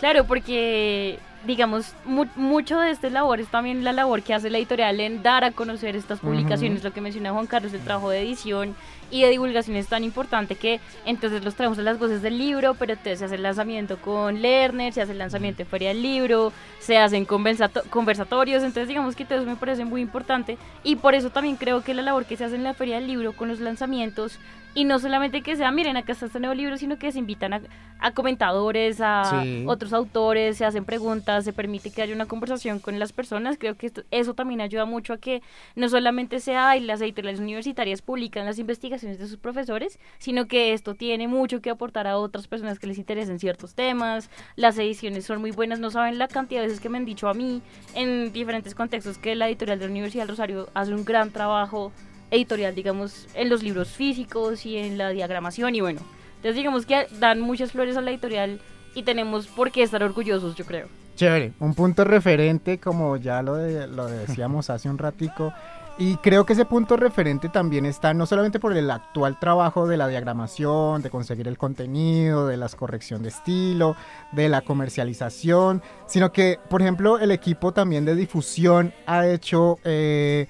[0.00, 4.58] Claro, porque digamos, mu- mucho de esta labor es también la labor que hace la
[4.58, 8.20] editorial en dar a conocer estas publicaciones, lo que menciona Juan Carlos, el trabajo de
[8.20, 8.74] edición
[9.10, 12.74] y de divulgación es tan importante que entonces los traemos a las voces del libro,
[12.74, 16.02] pero entonces se hace el lanzamiento con Lerner, se hace el lanzamiento en Feria del
[16.02, 20.96] Libro, se hacen conversato- conversatorios, entonces digamos que todo eso me parece muy importante y
[20.96, 23.32] por eso también creo que la labor que se hace en la Feria del Libro
[23.32, 24.38] con los lanzamientos
[24.74, 27.52] y no solamente que sea, miren, acá está este nuevo libro, sino que se invitan
[27.52, 27.60] a,
[27.98, 29.64] a comentadores, a Sí.
[29.66, 33.56] otros autores, se hacen preguntas, se permite que haya una conversación con las personas.
[33.58, 35.42] Creo que esto- eso también ayuda mucho a que
[35.74, 40.72] no solamente sea y las editoriales universitarias publican las investigaciones de sus profesores, sino que
[40.72, 44.30] esto tiene mucho que aportar a otras personas que les interesen ciertos temas.
[44.56, 47.28] Las ediciones son muy buenas, no saben la cantidad de veces que me han dicho
[47.28, 47.60] a mí
[47.94, 51.92] en diferentes contextos que la editorial de la Universidad del Rosario hace un gran trabajo
[52.30, 56.00] editorial, digamos, en los libros físicos y en la diagramación y bueno.
[56.36, 58.60] Entonces digamos que dan muchas flores a la editorial
[58.94, 60.88] y tenemos por qué estar orgullosos, yo creo.
[61.16, 65.52] Chévere, un punto referente, como ya lo, de- lo decíamos hace un ratico.
[65.98, 69.98] Y creo que ese punto referente también está no solamente por el actual trabajo de
[69.98, 73.96] la diagramación, de conseguir el contenido, de la corrección de estilo,
[74.32, 80.46] de la comercialización, sino que, por ejemplo, el equipo también de difusión ha hecho eh,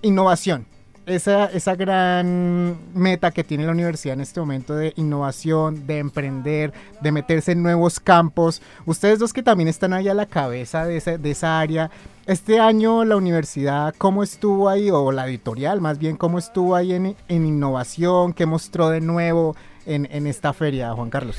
[0.00, 0.64] innovación.
[1.08, 6.72] Esa, esa gran meta que tiene la universidad en este momento de innovación, de emprender,
[7.00, 8.60] de meterse en nuevos campos.
[8.84, 11.90] Ustedes dos que también están ahí a la cabeza de esa, de esa área,
[12.26, 14.90] este año la universidad, ¿cómo estuvo ahí?
[14.90, 18.34] O la editorial, más bien, ¿cómo estuvo ahí en, en innovación?
[18.34, 21.38] ¿Qué mostró de nuevo en, en esta feria, Juan Carlos?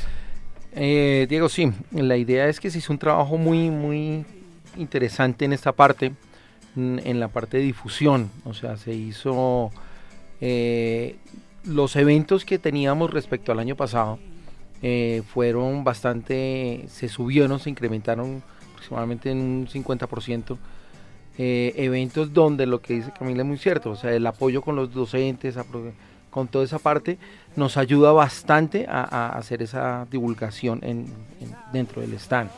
[0.74, 4.26] Eh, Diego, sí, la idea es que se hizo un trabajo muy, muy
[4.78, 6.14] interesante en esta parte,
[6.76, 9.72] en, la parte de difusión, o sea, se hizo
[10.42, 11.16] eh,
[11.66, 14.20] los eventos que teníamos respecto al año pasado
[14.82, 20.58] eh, fueron bastante, se subieron, se incrementaron aproximadamente en un 50%.
[21.38, 24.76] eh, eventos donde lo que dice Camila es muy cierto, o sea, el apoyo con
[24.76, 25.56] los docentes,
[26.30, 27.18] con toda esa parte,
[27.56, 31.08] nos ayuda bastante a, hacer esa divulgación en,
[31.42, 32.50] en- dentro del stand.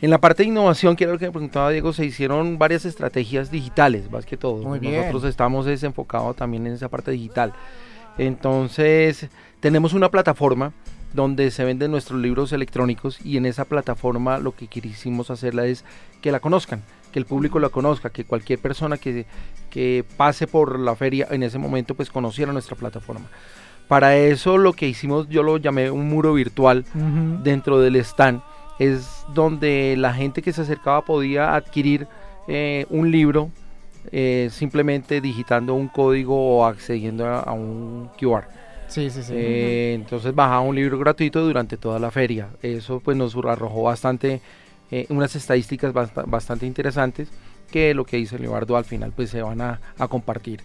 [0.00, 2.84] En la parte de innovación, que era lo que me preguntaba Diego, se hicieron varias
[2.84, 4.62] estrategias digitales, más que todo.
[4.62, 4.96] Muy bien.
[4.96, 7.52] Nosotros estamos desenfocados también en esa parte digital.
[8.16, 9.28] Entonces,
[9.60, 10.72] tenemos una plataforma
[11.12, 15.84] donde se venden nuestros libros electrónicos y en esa plataforma lo que quisimos hacerla es
[16.20, 16.82] que la conozcan,
[17.12, 19.26] que el público la conozca, que cualquier persona que,
[19.70, 23.26] que pase por la feria en ese momento pues conociera nuestra plataforma.
[23.88, 26.84] Para eso lo que hicimos, yo lo llamé un muro virtual
[27.42, 28.42] dentro del stand,
[28.78, 32.06] es donde la gente que se acercaba podía adquirir
[32.46, 33.50] eh, un libro
[34.12, 38.46] eh, simplemente digitando un código o accediendo a, a un QR.
[38.88, 39.32] Sí, sí, sí.
[39.36, 42.48] Eh, entonces bajaba un libro gratuito durante toda la feria.
[42.62, 44.40] Eso pues nos arrojó bastante,
[45.10, 47.28] unas estadísticas basta- bastante interesantes
[47.70, 50.60] que lo que dice Leonardo al final pues se van a, a compartir.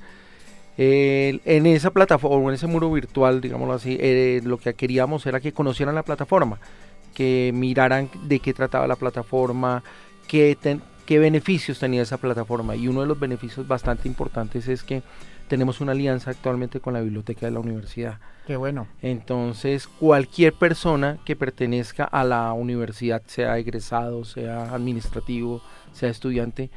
[0.77, 5.39] Eh, en esa plataforma, en ese muro virtual, digámoslo así, eh, lo que queríamos era
[5.39, 6.59] que conocieran la plataforma,
[7.13, 9.83] que miraran de qué trataba la plataforma,
[10.61, 12.75] ten- qué beneficios tenía esa plataforma.
[12.75, 15.03] Y uno de los beneficios bastante importantes es que
[15.47, 18.19] tenemos una alianza actualmente con la biblioteca de la universidad.
[18.47, 18.87] Qué bueno.
[19.01, 25.61] Entonces, cualquier persona que pertenezca a la universidad, sea egresado, sea administrativo,
[25.93, 26.69] sea estudiante,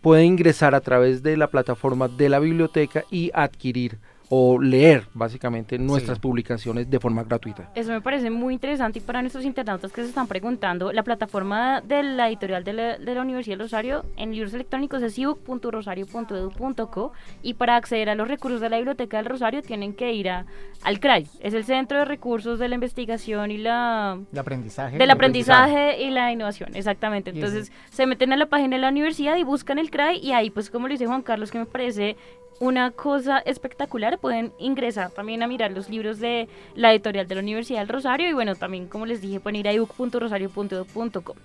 [0.00, 3.98] puede ingresar a través de la plataforma de la biblioteca y adquirir
[4.30, 7.70] o leer básicamente nuestras publicaciones de forma gratuita.
[7.74, 11.80] Eso me parece muy interesante y para nuestros internautas que se están preguntando, la plataforma
[11.80, 17.12] de la editorial de la, de la Universidad del Rosario en libros electrónicos es ebook.rosario.edu.co
[17.42, 20.44] y para acceder a los recursos de la Biblioteca del Rosario tienen que ir a,
[20.82, 24.18] al CRAI, es el Centro de Recursos de la Investigación y la...
[24.32, 24.98] El aprendizaje.
[24.98, 27.30] Del aprendizaje y la innovación, exactamente.
[27.30, 30.50] Entonces se meten a la página de la universidad y buscan el CRAI y ahí
[30.50, 32.16] pues como lo dice Juan Carlos que me parece
[32.60, 34.17] una cosa espectacular.
[34.20, 38.28] Pueden ingresar también a mirar los libros de la editorial de la Universidad del Rosario
[38.28, 41.36] y bueno, también como les dije, pueden ir a ebook.rosario.com.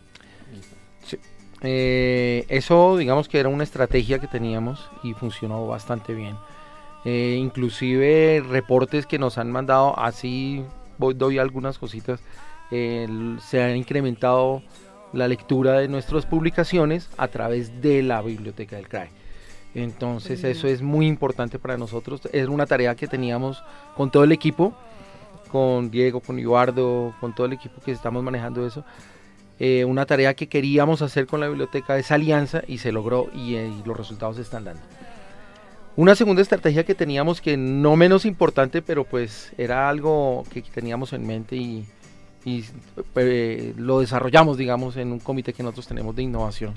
[1.03, 1.17] Sí.
[1.61, 6.35] Eh, eso digamos que era una estrategia que teníamos y funcionó bastante bien.
[7.05, 10.63] Eh, inclusive reportes que nos han mandado, así
[10.97, 12.21] voy, doy algunas cositas,
[12.71, 13.07] eh,
[13.39, 14.61] se ha incrementado
[15.11, 19.09] la lectura de nuestras publicaciones a través de la biblioteca del CRAE.
[19.75, 22.21] Entonces eso es muy importante para nosotros.
[22.31, 23.63] Es una tarea que teníamos
[23.95, 24.73] con todo el equipo,
[25.51, 28.83] con Diego, con Eduardo, con todo el equipo que estamos manejando eso.
[29.59, 33.55] Eh, una tarea que queríamos hacer con la biblioteca, esa alianza, y se logró y,
[33.55, 34.81] eh, y los resultados se están dando.
[35.95, 41.13] Una segunda estrategia que teníamos que no menos importante, pero pues era algo que teníamos
[41.13, 41.85] en mente y,
[42.45, 42.65] y
[43.15, 46.73] eh, lo desarrollamos, digamos, en un comité que nosotros tenemos de innovación.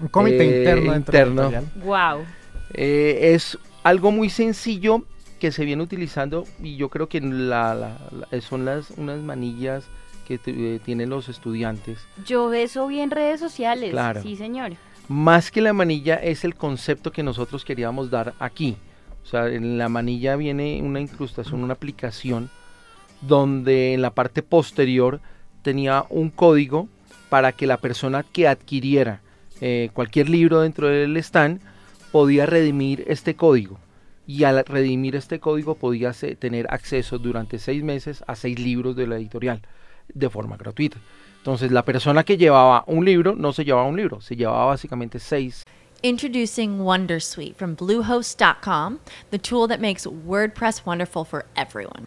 [0.00, 1.50] Un comité Eh, interno interno.
[1.84, 2.24] Wow.
[2.72, 5.04] Eh, es algo muy sencillo
[5.38, 7.98] que se viene utilizando y yo creo que la- la-
[8.30, 9.84] la- son las unas manillas
[10.26, 11.98] que eh, tienen los estudiantes.
[12.26, 13.90] Yo eso vi en redes sociales.
[13.90, 14.22] Claro.
[14.22, 14.72] Sí, señor.
[15.08, 18.76] Más que la manilla es el concepto que nosotros queríamos dar aquí.
[19.24, 22.48] O sea, en la manilla viene una incrustación, una aplicación
[23.20, 25.20] donde en la parte posterior
[25.62, 26.88] tenía un código
[27.28, 29.20] para que la persona que adquiriera
[29.60, 31.60] eh, cualquier libro dentro del stand
[32.12, 33.78] podía redimir este código.
[34.26, 39.06] Y al redimir este código podía tener acceso durante seis meses a seis libros de
[39.06, 39.62] la editorial
[40.14, 40.98] de forma gratuita.
[41.38, 45.18] Entonces la persona que llevaba un libro no se llevaba un libro, se llevaba básicamente
[45.18, 45.64] seis.
[46.02, 52.06] Introducing Wondersuite from Bluehost.com, the tool that makes WordPress wonderful for everyone.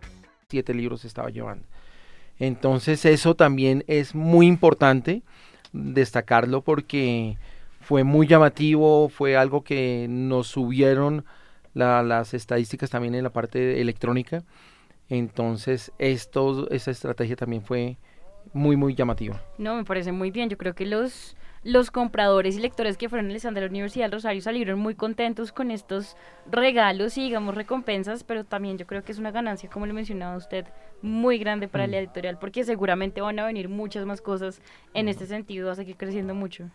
[0.51, 1.65] Siete libros estaba llevando.
[2.39, 5.21] Entonces eso también es muy importante
[5.73, 7.37] destacarlo porque
[7.79, 11.23] fue muy llamativo, fue algo que nos subieron
[11.73, 14.43] la- las estadísticas también en la parte electrónica.
[15.09, 17.97] Entonces esto, esa estrategia también fue
[18.53, 19.39] muy, muy llamativa.
[19.57, 20.49] No, me parece muy bien.
[20.49, 24.05] Yo creo que los, los compradores y lectores que fueron al stand de la Universidad
[24.05, 26.17] del Rosario salieron muy contentos con estos
[26.49, 30.35] regalos y, digamos, recompensas, pero también yo creo que es una ganancia, como le mencionaba
[30.37, 30.65] usted,
[31.03, 31.91] muy grande para Mm.
[31.91, 34.59] la editorial, porque seguramente van a venir muchas más cosas
[34.95, 36.69] en este sentido, va a seguir creciendo mucho.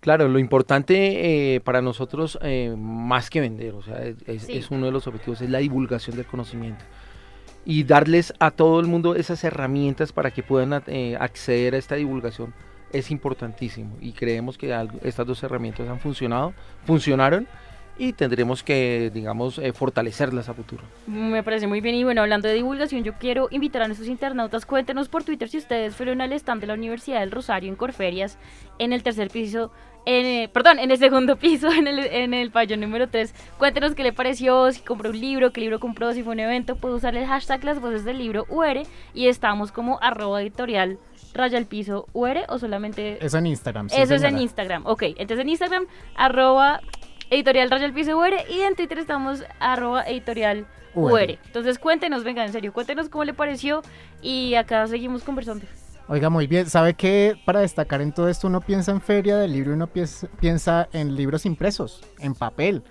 [0.00, 4.56] Claro, lo importante eh, para nosotros, eh, más que vender, o sea, es, es- Sí.
[4.56, 6.84] es uno de los objetivos, es la divulgación del conocimiento.
[7.64, 11.96] Y darles a todo el mundo esas herramientas para que puedan eh, acceder a esta
[11.96, 12.54] divulgación
[12.92, 17.46] es importantísimo y creemos que estas dos herramientas han funcionado, funcionaron
[17.98, 20.82] y tendremos que, digamos, eh, fortalecerlas a futuro.
[21.06, 24.66] Me parece muy bien y bueno, hablando de divulgación, yo quiero invitar a nuestros internautas,
[24.66, 28.38] cuéntenos por Twitter si ustedes fueron al stand de la Universidad del Rosario en Corferias,
[28.78, 29.72] en el tercer piso,
[30.06, 33.34] en, eh, perdón, en el segundo piso, en el, en el pabellón número 3.
[33.58, 36.76] Cuéntenos qué le pareció, si compró un libro, qué libro compró, si fue un evento,
[36.76, 38.82] puede usar el hashtag las voces del libro UR
[39.12, 40.98] y estamos como arroba editorial
[41.34, 43.18] raya el piso UR o solamente...
[43.20, 43.88] Eso en Instagram.
[43.92, 45.02] Eso es en Instagram, ok.
[45.02, 46.80] Entonces en Instagram arroba
[47.28, 51.38] editorial raya el piso UR y en Twitter estamos arroba editorial UR.
[51.44, 53.82] Entonces cuéntenos, venga, en serio, cuéntenos cómo le pareció
[54.22, 55.66] y acá seguimos conversando.
[56.08, 56.70] Oiga, muy bien.
[56.70, 57.34] ¿Sabe qué?
[57.44, 59.88] Para destacar en todo esto, uno piensa en feria del libro y uno
[60.40, 62.84] piensa en libros impresos, en papel.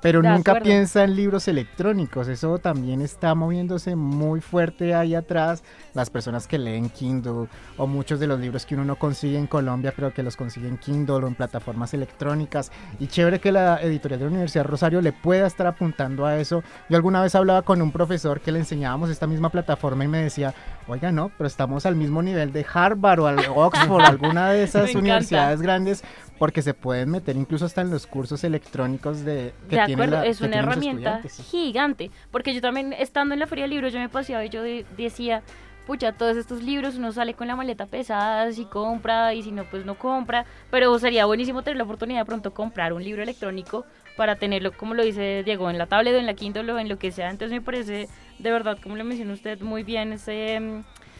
[0.00, 5.62] Pero nunca piensa en libros electrónicos, eso también está moviéndose muy fuerte ahí atrás.
[5.92, 9.46] Las personas que leen Kindle o muchos de los libros que uno no consigue en
[9.46, 12.72] Colombia, pero que los consigue en Kindle o en plataformas electrónicas.
[12.98, 16.62] Y chévere que la editorial de la Universidad Rosario le pueda estar apuntando a eso.
[16.88, 20.22] Yo alguna vez hablaba con un profesor que le enseñábamos esta misma plataforma y me
[20.22, 20.54] decía,
[20.88, 25.60] oiga, no, pero estamos al mismo nivel de Harvard o Oxford, alguna de esas universidades
[25.60, 26.02] grandes,
[26.40, 30.40] porque se pueden meter incluso hasta en los cursos electrónicos de que de acuerdo es
[30.40, 31.20] una herramienta
[31.50, 34.62] gigante porque yo también estando en la feria de libros yo me paseaba y yo
[34.62, 35.42] decía
[35.86, 39.64] pucha todos estos libros uno sale con la maleta pesada si compra y si no
[39.64, 43.84] pues no compra pero sería buenísimo tener la oportunidad de pronto comprar un libro electrónico
[44.16, 46.88] para tenerlo como lo dice Diego en la tablet o en la Kindle o en
[46.88, 47.28] lo que sea.
[47.28, 50.58] Entonces me parece de verdad como le mencionó usted muy bien ese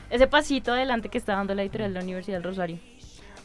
[0.08, 2.89] ese pasito adelante que está dando la editorial de la Universidad del Rosario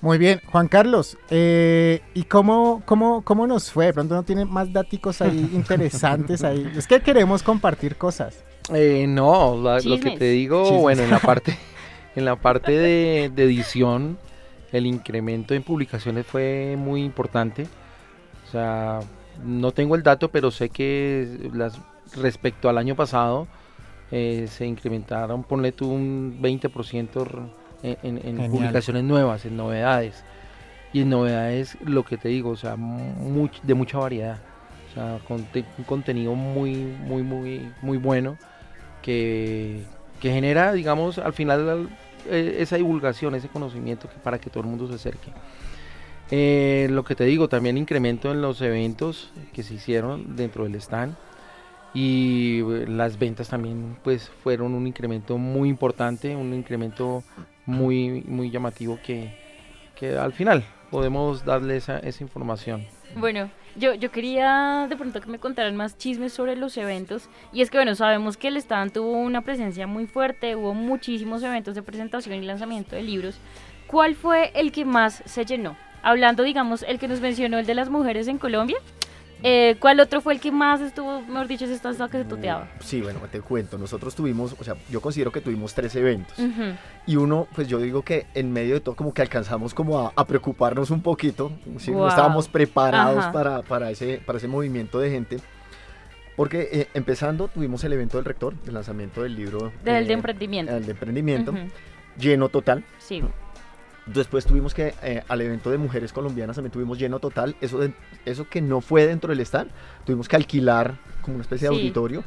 [0.02, 3.88] muy bien, Juan Carlos, eh, ¿y cómo, cómo, cómo nos fue?
[3.88, 6.72] De pronto no tiene más datos ahí interesantes ahí.
[6.76, 8.43] Es que queremos compartir cosas.
[8.74, 11.58] Eh, no, lo que te digo, bueno, en la parte,
[12.16, 14.18] en la parte de, edición,
[14.72, 17.68] el incremento en publicaciones fue muy importante.
[18.48, 19.00] O sea,
[19.43, 21.80] no tengo el dato, pero sé que las
[22.16, 23.48] respecto al año pasado
[24.12, 27.50] eh, se incrementaron, ponle tú un 20%
[28.04, 30.24] en, publicaciones nuevas, en novedades.
[30.94, 34.40] Y en novedades, lo que te digo, o sea, de mucha variedad.
[34.90, 38.38] O sea, un contenido muy, muy, muy, muy bueno
[39.02, 39.84] que,
[40.22, 41.90] genera, digamos, al final
[42.30, 45.32] e, esa divulgación, ese conocimiento que, para que todo el mundo se acerque.
[46.32, 50.76] Eh, lo que te digo, también incremento en los eventos que se hicieron dentro del
[50.76, 51.16] stand
[51.94, 57.24] y eh, las ventas también pues fueron un incremento muy importante, un incremento
[57.66, 59.38] muy, muy llamativo que,
[59.95, 62.86] que al final podemos darle esa, esa información.
[63.16, 67.30] Bueno, yo, yo quería de pronto que me contaran más chismes sobre los eventos.
[67.53, 71.43] Y es que, bueno, sabemos que el stand tuvo una presencia muy fuerte, hubo muchísimos
[71.43, 73.38] eventos de presentación y lanzamiento de libros.
[73.88, 75.78] ¿Cuál fue el que más se llenó?
[76.01, 78.78] Hablando, digamos, el que nos mencionó, el de las mujeres en Colombia.
[79.44, 82.68] Eh, ¿Cuál otro fue el que más estuvo, mejor dicho, esta que se tuteaba?
[82.80, 83.78] Sí, bueno, te cuento.
[83.78, 86.38] Nosotros tuvimos, o sea, yo considero que tuvimos tres eventos.
[87.06, 90.26] Y uno, pues yo digo que en medio de todo, como que alcanzamos como a,
[90.26, 91.52] preocuparnos un poquito.
[91.78, 95.38] Si no estábamos preparados para, para, ese, para ese movimiento de gente.
[96.36, 99.72] Porque eh, empezando, tuvimos el evento del rector, el lanzamiento del libro.
[99.84, 100.76] Del de eh, emprendimiento.
[100.76, 101.54] El de emprendimiento.
[102.18, 102.84] Lleno total.
[102.98, 103.22] Sí.
[104.06, 107.56] Después tuvimos que, eh, al evento de mujeres colombianas también tuvimos lleno total.
[107.60, 107.80] Eso,
[108.24, 109.72] eso que no fue dentro del stand,
[110.06, 112.24] tuvimos que alquilar como una especie de auditorio,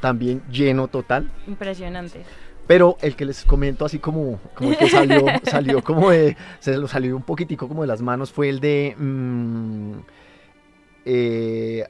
[0.00, 1.30] también lleno total.
[1.46, 2.24] Impresionante.
[2.66, 6.76] Pero el que les comento así como, como el que salió, salió como de, se
[6.76, 8.94] lo salió un poquitico como de las manos fue el de...
[8.98, 9.92] Mm,
[11.04, 11.84] eh,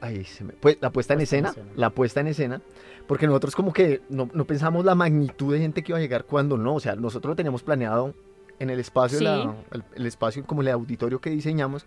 [0.61, 2.62] pues, la puesta en escena, la puesta en escena,
[3.07, 6.24] porque nosotros como que no, no, pensamos la magnitud de gente que iba a llegar
[6.24, 8.14] cuando no, o sea, nosotros lo teníamos planeado
[8.63, 9.57] en el espacio,
[9.95, 11.85] el, espacio como el auditorio que diseñamos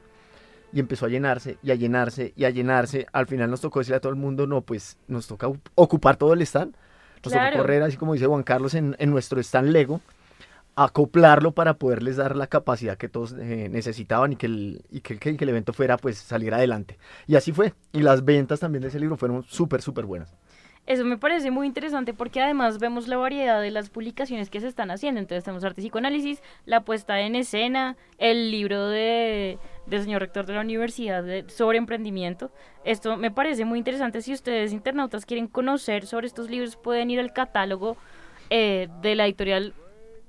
[0.74, 3.08] y empezó a llenarse y a llenarse y a llenarse.
[3.14, 6.34] Al final nos tocó decirle a todo el mundo, no, pues nos toca ocupar todo
[6.34, 6.76] el stand.
[7.24, 10.02] Nos tocó correr, así como dice Juan Carlos, en, nuestro stand Lego,
[10.76, 15.18] acoplarlo para poderles dar la capacidad que todos eh, necesitaban y, que el, y que,
[15.18, 17.00] que, el evento fuera, pues, salir adelante.
[17.26, 17.74] Y así fue.
[17.94, 20.36] Y las ventas también de ese libro fueron súper, súper buenas.
[20.88, 24.68] Eso me parece muy interesante porque además vemos la variedad de las publicaciones que se
[24.68, 25.20] están haciendo.
[25.20, 29.58] Entonces tenemos arte y psicoanálisis, la puesta en escena, el libro de,
[29.88, 32.52] del señor rector de la universidad sobre emprendimiento.
[32.84, 34.22] Esto me parece muy interesante.
[34.22, 37.98] Si ustedes internautas quieren conocer sobre estos libros, pueden ir al catálogo
[38.52, 39.74] eh, de la editorial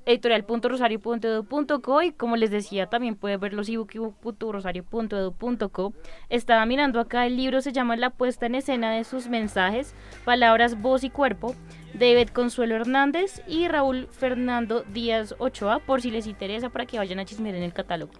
[0.07, 5.93] editorial.rosario.edu.co y como les decía también pueden ver los ebook.rosario.edu.co.
[6.29, 9.95] Estaba mirando acá, el libro se llama La puesta en escena de sus mensajes,
[10.25, 11.55] palabras, voz y cuerpo,
[11.95, 17.19] David Consuelo Hernández y Raúl Fernando Díaz Ochoa, por si les interesa para que vayan
[17.19, 18.13] a chismear en el catálogo.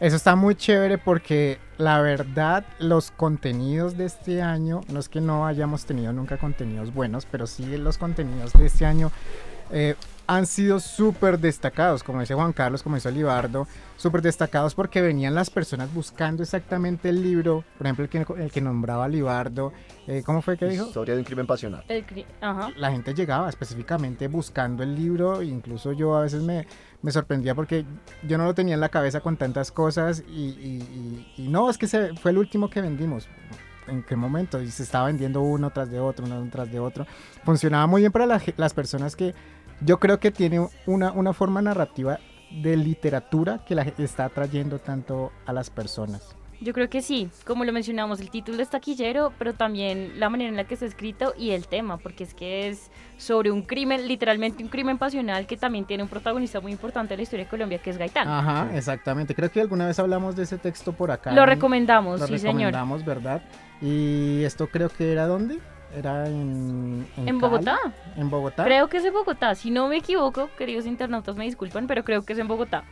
[0.00, 5.20] Eso está muy chévere porque la verdad los contenidos de este año, no es que
[5.20, 9.12] no hayamos tenido nunca contenidos buenos, pero sí los contenidos de este año
[9.70, 9.96] eh,
[10.30, 13.66] han sido súper destacados, como dice Juan Carlos, como dice Libardo,
[13.96, 18.52] súper destacados porque venían las personas buscando exactamente el libro, por ejemplo, el que, el
[18.52, 19.72] que nombraba Libardo,
[20.06, 20.86] eh, ¿cómo fue que dijo?
[20.86, 21.84] Historia de un crimen pasional.
[22.76, 26.64] La gente llegaba específicamente buscando el libro, incluso yo a veces me,
[27.02, 27.84] me sorprendía porque
[28.22, 32.14] yo no lo tenía en la cabeza con tantas cosas y, no, es que se,
[32.14, 33.26] fue el último que vendimos
[33.88, 37.04] en qué momento y se estaba vendiendo uno tras de otro, uno tras de otro.
[37.44, 39.34] Funcionaba muy bien para las personas que
[39.80, 42.18] yo creo que tiene una, una forma narrativa
[42.50, 46.36] de literatura que la está atrayendo tanto a las personas.
[46.62, 50.50] Yo creo que sí, como lo mencionamos, el título es taquillero, pero también la manera
[50.50, 54.06] en la que está escrito y el tema, porque es que es sobre un crimen,
[54.06, 57.50] literalmente un crimen pasional que también tiene un protagonista muy importante en la historia de
[57.50, 58.28] Colombia, que es Gaitán.
[58.28, 59.34] Ajá, exactamente.
[59.34, 61.32] Creo que alguna vez hablamos de ese texto por acá.
[61.32, 62.42] Lo recomendamos, sí, señor.
[62.42, 63.42] Lo recomendamos, ¿verdad?
[63.80, 65.60] Y esto creo que era dónde?
[65.96, 67.06] Era en...
[67.16, 67.78] ¿En, Bogotá?
[68.16, 68.64] ¿En Bogotá?
[68.64, 69.54] Creo que es en Bogotá.
[69.54, 72.84] Si no me equivoco, queridos internautas me disculpan, pero creo que es en Bogotá.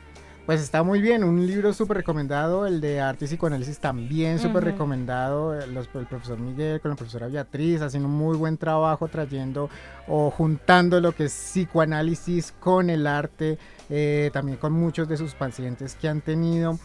[0.49, 4.64] Pues está muy bien, un libro súper recomendado, el de arte y psicoanálisis también súper
[4.64, 9.68] recomendado, los, el profesor Miguel con la profesora Beatriz haciendo un muy buen trabajo trayendo
[10.07, 13.59] o juntando lo que es psicoanálisis con el arte,
[13.90, 16.78] eh, también con muchos de sus pacientes que han tenido.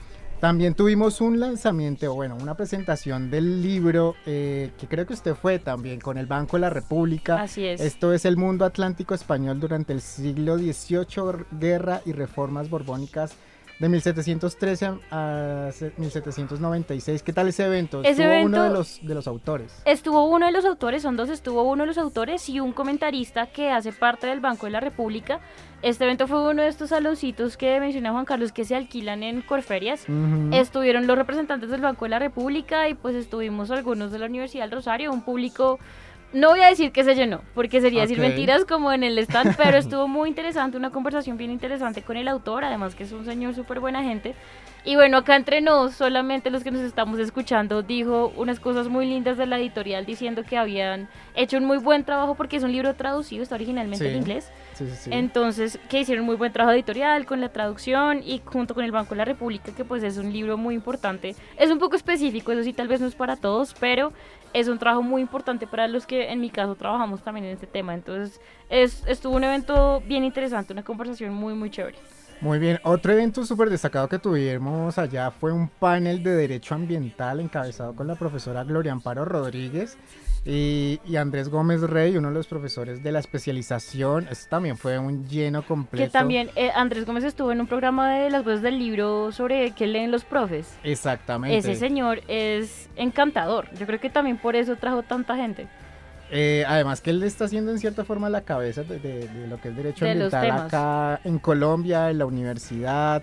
[0.44, 5.58] También tuvimos un lanzamiento, bueno, una presentación del libro eh, que creo que usted fue
[5.58, 7.42] también con el Banco de la República.
[7.42, 7.80] Así es.
[7.80, 13.38] Esto es el mundo atlántico español durante el siglo XVIII, guerra y reformas borbónicas
[13.80, 17.24] de 1713 a 1796.
[17.24, 18.02] ¿Qué tal ese evento?
[18.02, 19.82] Ese estuvo uno de los, de los autores.
[19.86, 23.48] Estuvo uno de los autores, son dos, estuvo uno de los autores y un comentarista
[23.48, 25.40] que hace parte del Banco de la República.
[25.82, 29.42] Este evento fue uno de estos saloncitos que menciona Juan Carlos que se alquilan en
[29.42, 30.06] Corferias.
[30.54, 34.64] Estuvieron los representantes del Banco de la República y pues estuvimos algunos de la Universidad
[34.64, 35.80] del Rosario, un público
[36.34, 39.56] no voy a decir que se llenó, porque sería decir mentiras como en el stand,
[39.56, 43.24] pero estuvo muy interesante, una conversación bien interesante con el autor, además que es un
[43.24, 44.34] señor súper buena gente.
[44.86, 49.06] Y bueno, acá entre nos, solamente los que nos estamos escuchando, dijo unas cosas muy
[49.06, 52.72] lindas de la editorial diciendo que habían hecho un muy buen trabajo porque es un
[52.72, 54.52] libro traducido, está originalmente en inglés.
[55.12, 59.12] Entonces, que hicieron muy buen trabajo editorial con la traducción y junto con el Banco
[59.12, 61.36] de la República, que pues es un libro muy importante.
[61.58, 64.14] Es un poco específico, eso sí, tal vez no es para todos, pero
[64.54, 67.68] es un trabajo muy importante para los que en mi caso trabajamos también en este
[67.68, 67.94] tema.
[67.94, 71.98] Entonces, es, estuvo un evento bien interesante, una conversación muy, muy chévere.
[72.44, 77.40] Muy bien, otro evento súper destacado que tuvimos allá fue un panel de Derecho Ambiental
[77.40, 79.98] encabezado con la profesora Gloria Amparo Rodríguez
[80.44, 84.28] y, Andrés Gómez Rey, uno de los profesores de la especialización.
[84.30, 86.06] Eso también fue un lleno completo.
[86.06, 89.72] Que también eh, Andrés Gómez estuvo en un programa de las voces del libro sobre
[89.72, 90.76] qué leen los profes.
[90.84, 91.58] Exactamente.
[91.58, 93.70] Ese señor es encantador.
[93.80, 95.70] Yo creo que también por eso trajo tanta gente.
[96.36, 99.76] Eh, además que él está haciendo en cierta forma la cabeza de, lo que es
[99.76, 103.22] derecho ambiental acá en Colombia, en la universidad.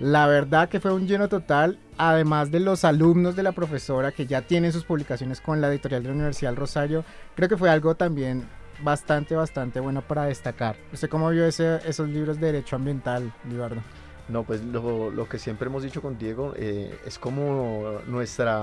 [0.00, 4.26] La verdad que fue un lleno total, además de los alumnos de la profesora que
[4.26, 7.04] ya tienen sus publicaciones con la editorial de la Universidad del Rosario,
[7.34, 8.48] creo que fue algo también
[8.82, 10.76] bastante, bastante bueno para destacar.
[10.94, 13.82] ¿Usted cómo vio ese, esos libros de derecho ambiental, Libardo?
[14.28, 18.60] No, pues lo, lo, que siempre hemos dicho con Diego eh, es como nuestra,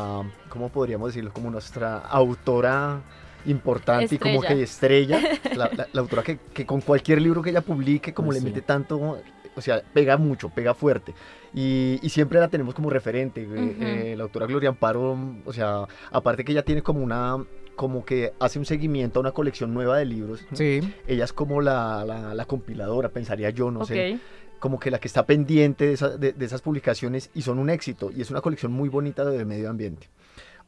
[0.49, 1.31] ¿cómo podríamos decirlo?
[1.31, 3.01] Como nuestra autora
[3.45, 5.19] importante y como que estrella,
[5.55, 9.19] la, autora que, que, con cualquier libro que ella publique, como pues le mete tanto,
[9.55, 11.13] o sea, pega mucho, pega fuerte.
[11.53, 13.47] Y, y siempre la tenemos como referente.
[13.47, 17.43] Eh, la autora Gloria Amparo, o sea, aparte que ella tiene como una
[17.75, 20.45] como que hace un seguimiento a una colección nueva de libros.
[20.53, 20.81] Sí.
[21.07, 24.19] Ella es como la, la, compiladora, pensaría yo, no sé
[24.63, 28.21] como que la que está pendiente de, de, esas publicaciones y son un éxito y
[28.21, 30.07] es una colección muy bonita de medio ambiente.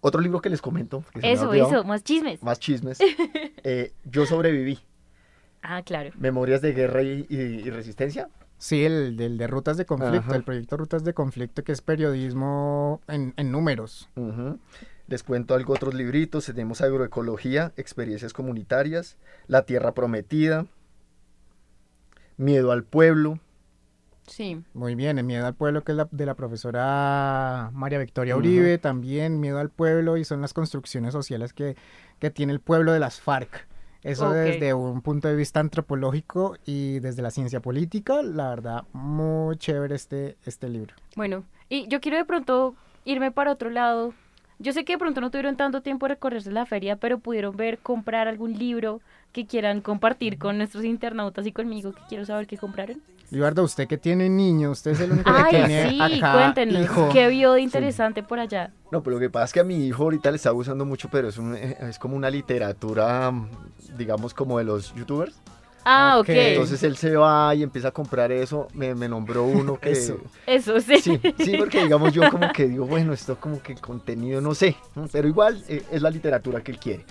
[0.01, 1.03] Otro libro que les comento.
[1.21, 2.41] eso, eso, más chismes.
[2.43, 2.99] Más chismes.
[3.67, 4.77] Eh, yo sobreviví.
[5.63, 6.11] Ah, claro.
[6.19, 8.29] Memorias de guerra y, resistencia.
[8.59, 13.33] Sí, el, de rutas de conflicto, el proyecto Rutas de Conflicto, que es periodismo en,
[13.51, 14.07] números.
[15.07, 16.45] Les cuento algo, otros libritos.
[16.45, 19.17] Tenemos agroecología, experiencias comunitarias,
[19.47, 20.67] La Tierra Prometida,
[22.37, 23.39] Miedo al Pueblo,
[24.27, 24.61] Sí.
[24.73, 28.77] Muy bien, el Miedo al Pueblo, que es la, de la profesora María Victoria Uribe,
[28.77, 31.75] también Miedo al Pueblo, y son las construcciones sociales que,
[32.19, 33.67] que tiene el pueblo de las FARC.
[34.05, 39.57] Eso desde un punto de vista antropológico y desde la ciencia política, la verdad, muy
[39.57, 40.93] chévere este, este libro.
[41.15, 44.13] Bueno, y yo quiero de pronto irme para otro lado.
[44.59, 47.57] Yo sé que de pronto no tuvieron tanto tiempo de recorrerse la feria, pero pudieron
[47.57, 49.01] ver, comprar algún libro
[49.35, 53.01] que quieran compartir con nuestros internautas y conmigo, que quiero saber qué compraron.
[53.29, 57.09] Eduardo, usted que tiene niño, usted es el único que tiene sí, acá cuéntenos, hijo.
[57.11, 58.71] ¿qué vio de interesante por allá?
[58.91, 61.09] No, pero lo que pasa es que a mi hijo ahorita le está gustando mucho,
[61.11, 63.33] pero es, un- es como una literatura,
[63.97, 65.35] digamos, como de los youtubers.
[65.83, 66.29] Ah, ok.
[66.29, 68.69] Entonces él se va y empieza a comprar eso.
[68.73, 69.91] Me, me nombró uno que...
[69.91, 70.17] Eso.
[70.47, 70.97] Eso, sí.
[70.99, 74.75] Sí, sí, porque digamos yo como que digo, bueno, esto como que contenido, no sé,
[75.11, 77.05] pero igual eh, es la literatura que él quiere.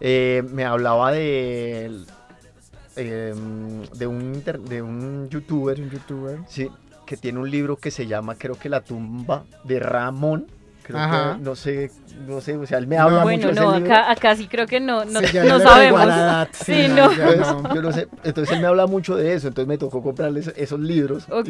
[0.00, 1.86] Eh, me hablaba de,
[2.96, 6.38] em, de, un, inter- de un youtuber, Un youtuber.
[6.48, 6.68] sí,
[7.06, 10.46] que tiene un libro que se llama, creo que La tumba de Ramón.
[10.86, 11.34] Creo Ajá.
[11.36, 11.90] que, no sé,
[12.28, 14.66] no sé, o sea, él me habla Bueno, mucho de no, acá, acá sí creo
[14.68, 16.00] que no, no, Sí, ya no sabemos.
[16.04, 17.10] edad, Sí, sí, no.
[17.74, 20.52] yo no sé, entonces él me habla mucho de eso, entonces me tocó comprarle eso-
[20.54, 21.26] esos libros.
[21.30, 21.48] Ok.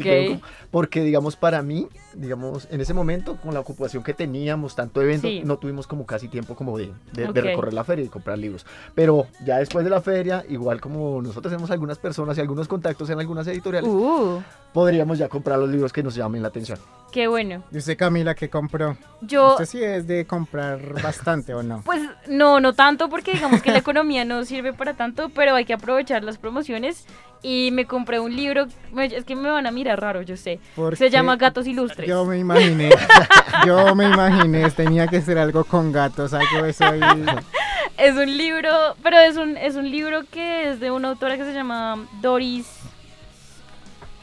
[0.71, 5.27] porque digamos para mí, digamos, en ese momento con la ocupación que teníamos, tanto evento,
[5.27, 5.41] Sí.
[5.45, 8.65] no tuvimos como casi tiempo como de, de- recorrer la feria y comprar libros.
[8.95, 13.09] Pero ya después de la feria, igual como nosotros tenemos algunas personas y algunos contactos
[13.11, 14.41] en algunas editoriales, Uh,
[14.73, 16.79] podríamos ya comprar los libros que nos llamen la atención.
[17.11, 17.63] qué bueno.
[17.71, 18.97] ¿Y usted, Camila, qué compró?
[19.27, 21.81] Yo, ¿Usted sí es de comprar bastante o no?
[21.85, 25.65] Pues no, no tanto porque digamos que la economía no sirve para tanto, pero hay
[25.65, 27.05] que aprovechar las promociones
[27.43, 28.65] y me compré un libro,
[28.99, 30.59] es que me van a mirar raro, yo sé.
[30.75, 32.07] Porque Se llama Gatos Ilustres.
[32.09, 32.89] Yo me imaginé,
[33.65, 36.99] yo me imaginé, tenía que ser algo con gatos, algo de eso ahí.
[37.97, 38.69] Es un libro,
[39.01, 42.67] pero es un, es un libro que es de una autora que se llama Doris...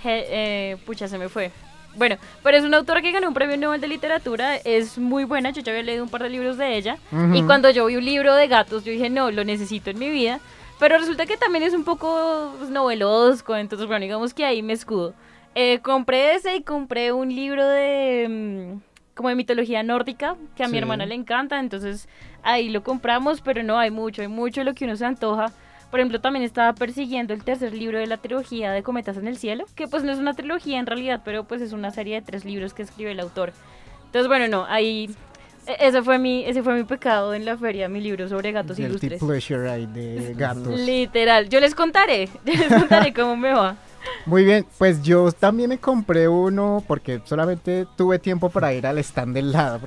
[0.05, 0.27] He-
[0.73, 1.51] eh, pucha, se me fue.
[1.97, 5.51] Bueno, pero es una autora que ganó un premio Nobel de Literatura, es muy buena,
[5.51, 6.99] yo ya había leído un par de libros de ella,
[7.33, 7.47] y Ujú.
[7.47, 10.41] cuando yo vi un libro de gatos, yo dije, no, lo necesito en mi vida,
[10.81, 14.73] pero resulta que también es un poco pues, novelosco, entonces, bueno, digamos que ahí me
[14.73, 15.15] escudo.
[15.55, 18.27] Eh, compré ese y compré un libro de...
[18.75, 18.81] mm,
[19.15, 20.79] como de mitología nórdica, que a mi Sí.
[20.79, 22.09] hermana le encanta, entonces
[22.43, 25.53] ahí lo compramos, pero no, hay mucho, hay mucho de lo que uno se antoja.
[25.95, 29.37] Por ejemplo, también estaba persiguiendo el tercer libro de la trilogía de Cometas en el
[29.37, 32.23] Cielo, que pues no es una trilogía en realidad, pero pues es una serie de
[32.23, 33.53] tres libros que escribe el autor.
[34.07, 35.09] Entonces, bueno, no, ahí...
[35.69, 38.77] e- Ese fue mi, ese fue mi pecado en la feria, mi libro sobre gatos
[38.77, 39.21] Guilty ilustres.
[39.23, 40.81] pleasure de gatos.
[40.81, 43.77] Literal, yo les contaré, yo les contaré cómo me va.
[44.27, 48.99] Muy bien, pues yo también me compré uno porque solamente tuve tiempo para ir al
[48.99, 49.81] stand del lado.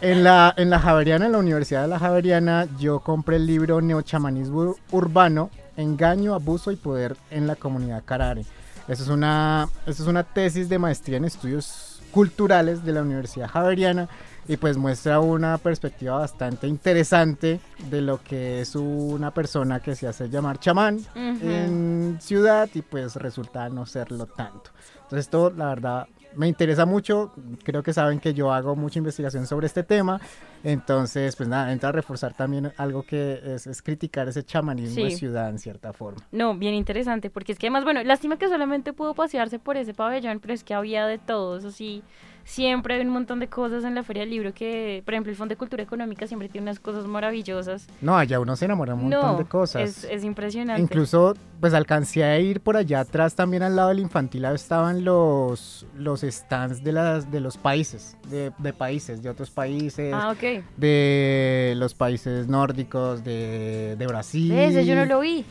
[0.00, 3.80] En la, en la Javeriana, en la Universidad de la Javeriana, yo compré el libro
[3.80, 8.44] Neochamanismo Urbano, Engaño, Abuso y Poder en la Comunidad Carare.
[8.88, 13.48] Eso es una, eso es una tesis de maestría en estudios culturales de la Universidad
[13.48, 14.08] Javeriana
[14.48, 20.06] y pues muestra una perspectiva bastante interesante de lo que es una persona que se
[20.06, 21.44] hace llamar chamán Ujú.
[21.44, 24.70] en ciudad y pues resulta no serlo tanto.
[24.96, 27.32] Entonces esto la verdad me interesa mucho,
[27.62, 30.20] creo que saben que yo hago mucha investigación sobre este tema,
[30.64, 35.10] entonces pues nada, entra a reforzar también algo que es, es criticar ese chamanismo de
[35.10, 35.16] Sí.
[35.16, 36.20] ciudad en cierta forma.
[36.32, 39.94] No, bien interesante, porque es que además, bueno, lástima que solamente pudo pasearse por ese
[39.94, 42.02] pabellón, pero es que había de todo, eso sí,
[42.46, 45.36] siempre hay un montón de cosas en la Feria del Libro que, por ejemplo, el
[45.36, 47.88] Fondo de Cultura Económica siempre tiene unas cosas maravillosas.
[48.00, 49.82] No, allá uno se enamora un montón no, de cosas.
[49.82, 50.80] Es, es impresionante.
[50.80, 55.84] Incluso, pues alcancé a ir por allá atrás también al lado del infantil, estaban los,
[55.96, 60.64] los stands de, las, de los países, de, de países, de otros países, Ah, ok.
[60.76, 64.52] de los países nórdicos, de, de Brasil.
[64.52, 65.44] Ese yo no lo vi.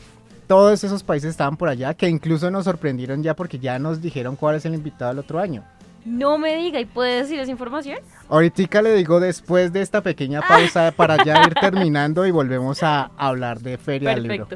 [0.46, 4.36] Todos esos países estaban por allá, que incluso nos sorprendieron ya porque ya nos dijeron
[4.36, 5.64] cuál es el invitado del otro año.
[6.06, 7.98] No me diga, ¿y puede decir esa información?
[8.28, 13.10] Ahorita le digo después de esta pequeña pausa para ya ir terminando y volvemos a
[13.16, 14.48] hablar de Feria del Libro.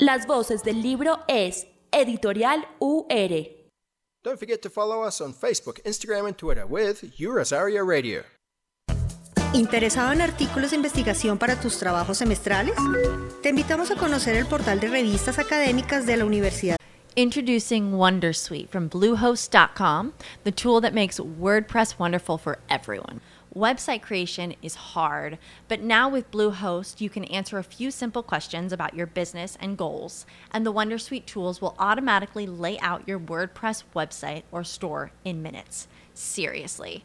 [0.00, 3.06] Las voces del libro es Editorial UR.
[4.24, 8.24] Don't forget to follow us on Facebook, Instagram, and Twitter with U Rosario Radio.
[9.54, 12.74] ¿Interesado en artículos de investigación para tus trabajos semestrales?
[13.42, 16.76] Te invitamos a conocer el portal de revistas académicas de la universidad.
[17.16, 20.12] Introducing Wondersuite from Bluehost.com,
[20.44, 23.20] the tool that makes WordPress wonderful for everyone.
[23.56, 28.72] Website creation is hard, but now with Bluehost, you can answer a few simple questions
[28.72, 33.84] about your business and goals, and the Wondersuite tools will automatically lay out your WordPress
[33.96, 35.88] website or store in minutes.
[36.12, 37.04] Seriously.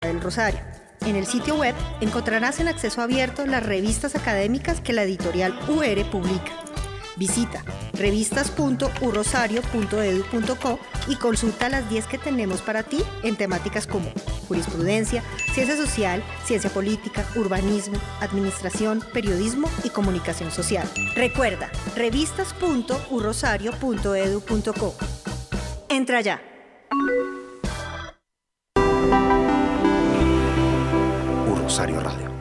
[0.00, 0.60] El Rosario.
[1.06, 6.08] En el sitio web encontrarás en acceso abierto las revistas académicas que la editorial UR
[6.10, 6.52] publica.
[7.16, 10.78] Visita revistas.urrosario.edu.co
[11.08, 14.12] y consulta las 10 que tenemos para ti en temáticas como
[14.46, 20.88] jurisprudencia, ciencia social, ciencia política, urbanismo, administración, periodismo y comunicación social.
[21.16, 24.94] Recuerda, revistas.urrosario.edu.co.
[25.88, 26.40] Entra ya.
[31.78, 32.32] Rosario Radio.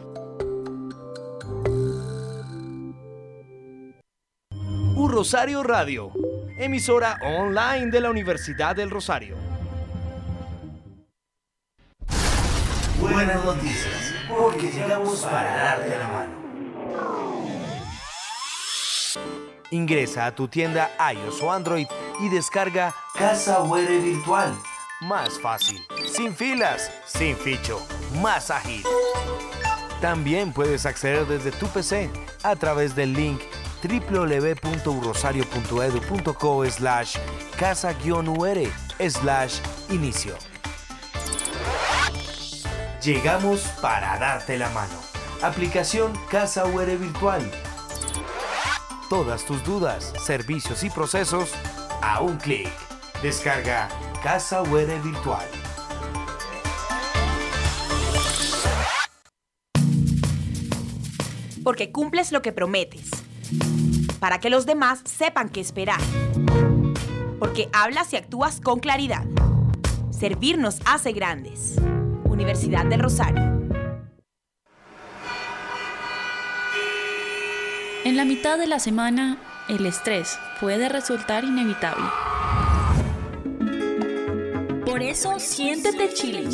[4.96, 6.10] Un Rosario Radio,
[6.58, 9.36] emisora online de la Universidad del Rosario.
[13.00, 16.43] Buenas noticias, porque llegamos para darte la mano.
[19.74, 21.88] Ingresa a tu tienda iOS o Android
[22.20, 24.54] y descarga Casa Web Virtual.
[25.00, 27.84] Más fácil, sin filas, sin ficho,
[28.22, 28.84] más ágil.
[30.00, 32.08] También puedes acceder desde tu PC
[32.44, 33.40] a través del link
[33.82, 37.16] www.urrosario.edu.co slash
[37.58, 38.68] casa-ur
[39.10, 39.58] slash
[39.90, 40.36] inicio.
[43.02, 44.94] Llegamos para darte la mano.
[45.42, 47.42] Aplicación Casa UR Virtual
[49.08, 51.52] todas tus dudas, servicios y procesos
[52.02, 52.70] a un clic.
[53.22, 53.88] Descarga
[54.22, 55.46] Casa Web Virtual.
[61.62, 63.10] Porque cumples lo que prometes.
[64.20, 66.00] Para que los demás sepan qué esperar.
[67.38, 69.24] Porque hablas y actúas con claridad.
[70.10, 71.76] Servir nos hace grandes.
[72.24, 73.63] Universidad del Rosario.
[78.04, 82.04] En la mitad de la semana, el estrés puede resultar inevitable.
[84.84, 86.50] Por eso, siéntete chilling.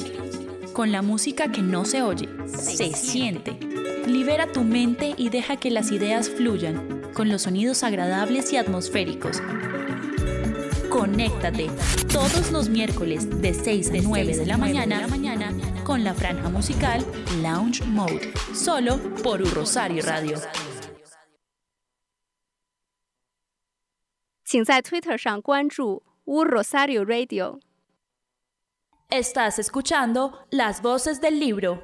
[0.72, 3.58] Con la música que no se oye, se, siente.
[4.06, 9.42] Libera tu mente y deja que las ideas fluyan con los sonidos agradables y atmosféricos.
[10.88, 11.68] Conéctate
[12.12, 15.04] todos los miércoles de 6 a 9 de la mañana
[15.82, 17.04] con la franja musical
[17.42, 20.38] Lounge Mode, solo por Un Rosario Radio.
[24.49, 27.59] 请在 Twitter 上关注 U Rosario Radio。
[29.09, 31.81] Estás escuchando las voces del libro.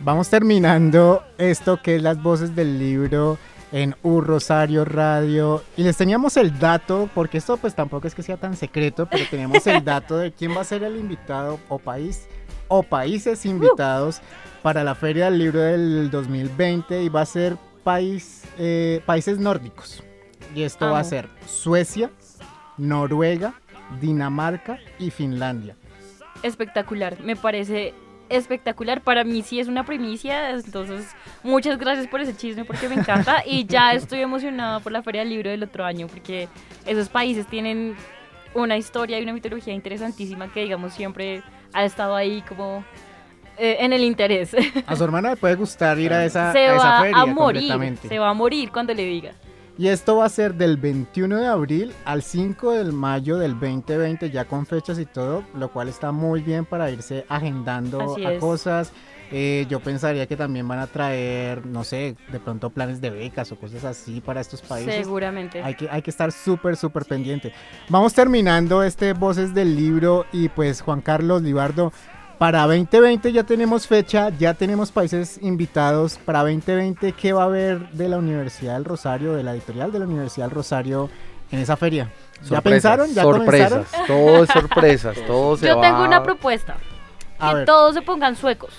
[0.00, 3.38] Vamos terminando esto que es las voces del libro
[3.71, 8.23] en U Rosario Radio y les teníamos el dato, porque esto pues tampoco es que
[8.23, 11.79] sea tan secreto, pero tenemos el dato de quién va a ser el invitado o
[11.79, 12.27] país
[12.67, 14.21] o países invitados
[14.61, 20.03] para la Feria del Libro del 2020 y va a ser país, eh, países nórdicos.
[20.55, 21.09] Y esto va a Amo.
[21.09, 22.11] ser Suecia,
[22.77, 23.53] Noruega,
[23.99, 25.75] Dinamarca y Finlandia.
[26.43, 27.19] Espectacular.
[27.21, 27.93] Me parece
[28.31, 29.01] espectacular.
[29.01, 31.07] Para mí sí es una primicia, entonces
[31.43, 35.21] muchas gracias por ese chisme porque me encanta y ya estoy emocionada por la Feria
[35.21, 36.47] del Libro del otro año porque
[36.85, 37.95] esos países tienen
[38.53, 42.83] una historia y una mitología interesantísima que digamos siempre ha estado ahí como
[43.57, 44.55] eh, en el interés.
[44.85, 47.25] A su hermana le puede gustar ir a esa, se a esa va feria a
[47.25, 49.31] morir, se va a morir cuando le diga.
[49.77, 54.29] Y esto va a ser del 21 de abril al 5 de mayo del 2020,
[54.29, 58.33] ya con fechas y todo, lo cual está muy bien para irse agendando Así a
[58.33, 58.39] es.
[58.39, 58.91] cosas.
[59.33, 63.49] Eh, yo pensaría que también van a traer, no sé, de pronto planes de becas
[63.53, 64.93] o cosas así para estos países.
[64.93, 65.63] Seguramente.
[65.63, 67.53] Hay que, hay que estar súper, súper pendiente.
[67.87, 71.93] Vamos terminando este Voces del Libro y pues Juan Carlos Libardo,
[72.41, 76.17] para 2020 ya tenemos fecha, ya tenemos países invitados.
[76.25, 79.99] Para 2020, ¿qué va a haber de la Universidad del Rosario, de la editorial de
[79.99, 81.11] la Universidad del Rosario
[81.51, 82.11] en esa feria?
[82.41, 83.13] ¿Ya Sorpresas, pensaron?
[83.13, 84.07] ¿Ya sorpresas, comenzaron?
[84.07, 85.83] todo es sorpresas, todo se Yo va...
[85.83, 86.77] tengo una propuesta.
[87.37, 87.65] A que ver.
[87.67, 88.73] todos se pongan suecos.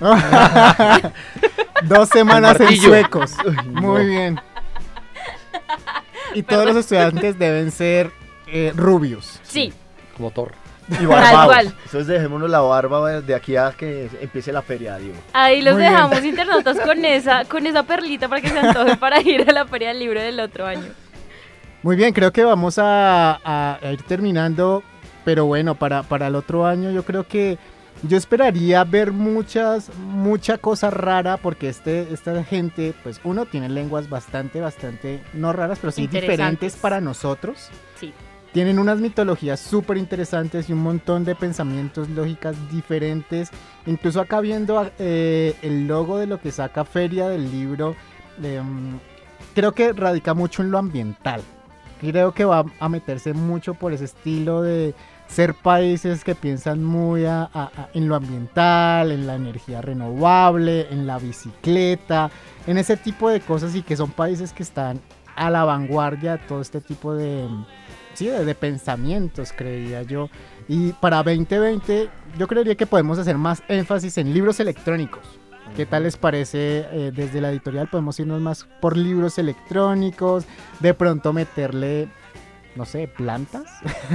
[1.82, 3.34] Dos semanas en suecos.
[3.66, 3.82] no.
[3.82, 4.40] Muy bien.
[6.32, 8.10] Y todos los estudiantes deben ser
[8.46, 9.38] eh, rubios.
[9.42, 9.70] Sí.
[10.16, 10.52] Como Thor.
[11.00, 11.64] Y barbados.
[11.84, 15.14] Entonces dejémonos la barba de aquí a que empiece la feria, digo.
[15.32, 15.92] Ahí los Muy bien.
[15.92, 19.66] dejamos internautas con esa, con esa perlita para que se antojen para ir a la
[19.66, 20.86] Feria del Libro del otro año.
[21.82, 24.82] Muy bien, creo que vamos a, a- a ir terminando,
[25.24, 27.58] pero bueno, para, para el otro año yo creo que
[28.02, 34.08] yo esperaría ver muchas, mucha cosa rara, porque este, esta gente, pues uno tiene lenguas
[34.08, 37.70] bastante, bastante, no raras, pero sí diferentes para nosotros.
[37.98, 38.12] Sí.
[38.52, 43.50] Tienen unas mitologías súper interesantes y un montón de pensamientos, lógicas diferentes.
[43.86, 47.94] Incluso acá viendo eh, el logo de lo que saca Feria del libro,
[48.38, 48.94] mm,
[49.54, 51.42] creo que radica mucho en lo ambiental.
[52.00, 54.94] Creo que va a meterse mucho por ese estilo de
[55.28, 57.50] ser países que piensan muy a-
[57.94, 62.30] en lo ambiental, en la energía renovable, en la bicicleta,
[62.66, 65.00] en ese tipo de cosas y que son países que están
[65.34, 67.46] a la vanguardia de todo este tipo de,
[68.16, 70.28] sí, de, de pensamientos, creería yo.
[70.68, 72.08] Y para 2020
[72.38, 75.38] yo creería que podemos hacer más énfasis en libros electrónicos.
[75.74, 77.88] ¿Qué tal les parece eh, desde la editorial?
[77.88, 80.44] Podemos irnos más por libros electrónicos,
[80.80, 82.08] de pronto meterle,
[82.76, 83.64] no sé, plantas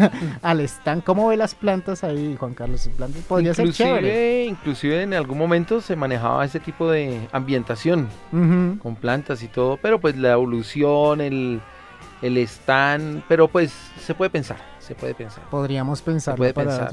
[0.41, 1.03] al stand.
[1.03, 2.89] ¿Cómo ve las plantas ahí, Juan Carlos?
[2.95, 4.45] Plantas podría ser chévere.
[4.45, 9.77] Inclusive, inclusive en algún momento se manejaba ese tipo de ambientación con plantas y todo,
[9.77, 11.61] pero pues la evolución, el,
[12.21, 15.43] el stand, pero pues se puede pensar, se puede pensar.
[15.49, 16.35] Podríamos pensar.
[16.35, 16.91] puede pensar.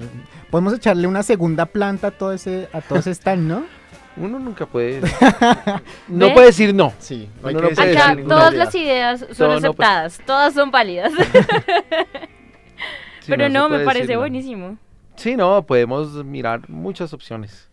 [0.50, 3.64] Podemos echarle una segunda planta a todo ese, a todo ese stand, ¿no?
[4.16, 5.00] Uno nunca puede.
[6.08, 6.32] no ¿Ve?
[6.32, 6.92] puede decir no.
[6.98, 8.58] Sí, no hay que puede Acá decir todas no.
[8.58, 9.64] las ideas son Todo no, pues.
[9.88, 11.12] aceptadas, todas son válidas.
[13.20, 14.20] Sí, Pero se no, me parece decir no.
[14.20, 14.78] buenísimo.
[15.16, 17.67] Sí, no, podemos mirar muchas opciones.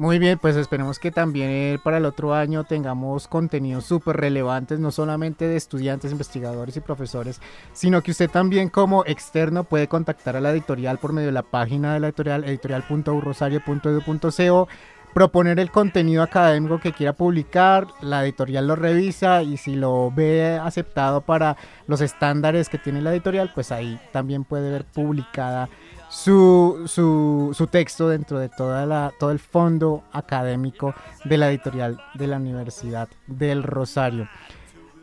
[0.00, 4.80] Muy bien, pues esperemos que también eh, para el otro año tengamos contenidos súper relevantes,
[4.80, 7.38] no solamente de estudiantes, investigadores y profesores,
[7.74, 11.42] sino que usted también como externo puede contactar a la editorial por medio de la
[11.42, 14.68] página de la editorial, editorial.urrosario.edu.co,
[15.12, 20.58] proponer el contenido académico que quiera publicar, la editorial lo revisa y si lo ve
[20.62, 25.68] aceptado para los estándares que tiene la editorial, pues ahí también puede ver publicada
[26.10, 30.94] su, su, su texto dentro de toda la, todo el fondo académico
[31.24, 34.28] de la editorial de la Universidad del Rosario.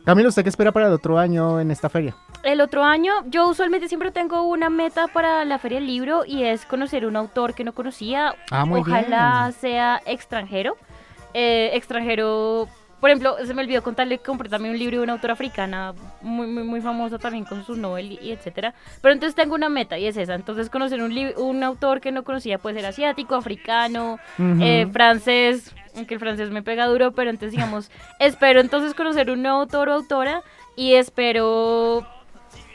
[0.04, 2.14] Camilo, ¿usted qué espera para el otro año en esta feria?
[2.42, 6.44] El otro año, yo usualmente siempre tengo una meta para la Feria del Libro y
[6.44, 8.34] es conocer un autor que no conocía.
[8.50, 9.52] Ah, muy Ojalá bien.
[9.60, 10.76] sea extranjero.
[11.34, 12.68] Eh, extranjero,
[13.00, 15.94] por ejemplo, se me olvidó contarle que compré también un libro de una autora africana
[16.20, 18.74] muy, muy, muy famosa también con sus novelas y, etcétera.
[19.00, 20.34] Pero entonces tengo una meta y es esa.
[20.34, 26.14] Entonces conocer un, un autor que no conocía puede ser asiático, africano, eh, francés, aunque
[26.14, 29.94] el francés me pega duro, pero entonces digamos, espero entonces conocer un nuevo autor o
[29.94, 30.42] autora
[30.76, 32.06] y espero,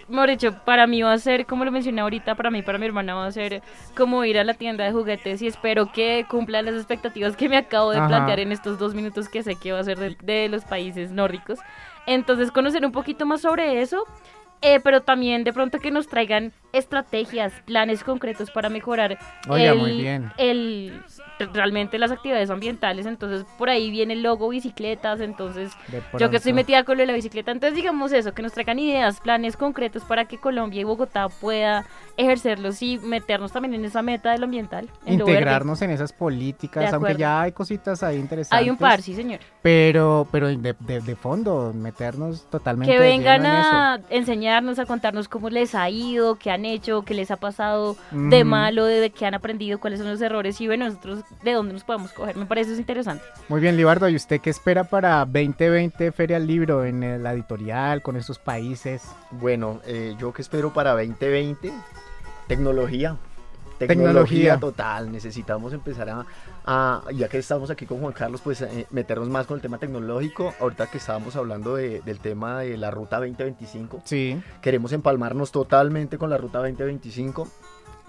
[0.08, 2.86] mejor dicho, para mí va a ser, como lo mencioné ahorita, para mí, para mi
[2.86, 3.62] hermana va a ser
[3.96, 7.58] como ir a la tienda de juguetes y espero que cumpla las expectativas que me
[7.58, 8.08] acabo de Ajá.
[8.08, 11.12] plantear en estos dos minutos que sé que va a ser de, de los países
[11.12, 11.60] nórdicos.
[12.06, 14.04] Entonces conocer un poquito más sobre eso.
[14.66, 19.18] eh, pero también de pronto que nos traigan estrategias, planes concretos para mejorar
[19.50, 20.32] Oiga, el, muy bien.
[20.38, 21.04] el
[21.54, 25.72] realmente las actividades ambientales, entonces por ahí viene el logo bicicletas, entonces
[26.20, 28.80] yo que estoy metida con lo de la bicicleta, entonces digamos eso, que nos traigan
[28.80, 31.86] ideas, planes concretos para que Colombia y Bogotá pueda
[32.18, 34.88] ejercerlos y meternos también en esa meta de lo ambiental.
[35.06, 35.40] en lo verde.
[35.40, 38.62] Integrarnos en esas políticas, aunque ya hay cositas ahí interesantes.
[38.64, 39.40] Hay un par, sí señor.
[39.62, 43.70] Pero, pero de, de- de fondo, meternos totalmente Que vengan lleno en eso.
[43.72, 47.96] a enseñarnos, a contarnos cómo les ha ido, qué han hecho, qué les ha pasado
[48.12, 51.74] de malo, de qué han aprendido, cuáles son los errores y bueno, nosotros de dónde
[51.74, 52.36] nos podemos coger.
[52.36, 53.24] Me parece eso interesante.
[53.50, 58.02] Muy bien, Libardo, ¿y usted qué espera para 2020 Feria del Libro en la editorial,
[58.02, 59.04] con estos países?
[59.32, 61.72] Bueno, eh, yo que espero para 2020,
[62.48, 63.18] tecnología.
[63.80, 64.60] Tecnología.
[64.60, 66.26] total, necesitamos empezar a,
[66.66, 69.78] a- ya que estamos aquí con Juan Carlos, pues eh, meternos más con el tema
[69.78, 70.54] tecnológico.
[70.62, 74.42] Ahorita que estábamos hablando de- del tema de la ruta 2025, Sí.
[74.62, 77.48] queremos empalmarnos totalmente con la ruta 2025,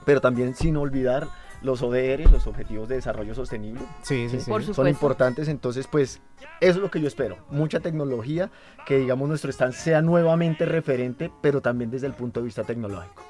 [0.04, 1.26] pero también sin olvidar
[1.62, 3.80] los ODR, los Objetivos de Desarrollo Sostenible.
[4.02, 4.50] Sí, sí, sí.
[4.50, 6.20] Por Son importantes, entonces pues
[6.60, 7.38] eso es lo que yo espero.
[7.50, 8.50] Mucha tecnología,
[8.86, 13.22] que digamos nuestro stand sea nuevamente referente, pero también desde el punto de vista tecnológico.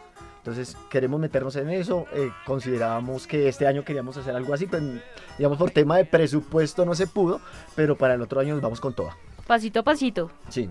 [0.44, 4.84] Entonces queremos meternos en eso, eh, considerábamos que este año queríamos hacer algo así, pero
[5.38, 7.40] digamos por tema de presupuesto no se pudo,
[7.74, 9.16] pero para el otro año nos vamos con toda.
[9.46, 10.30] Pasito a pasito.
[10.50, 10.68] Sí.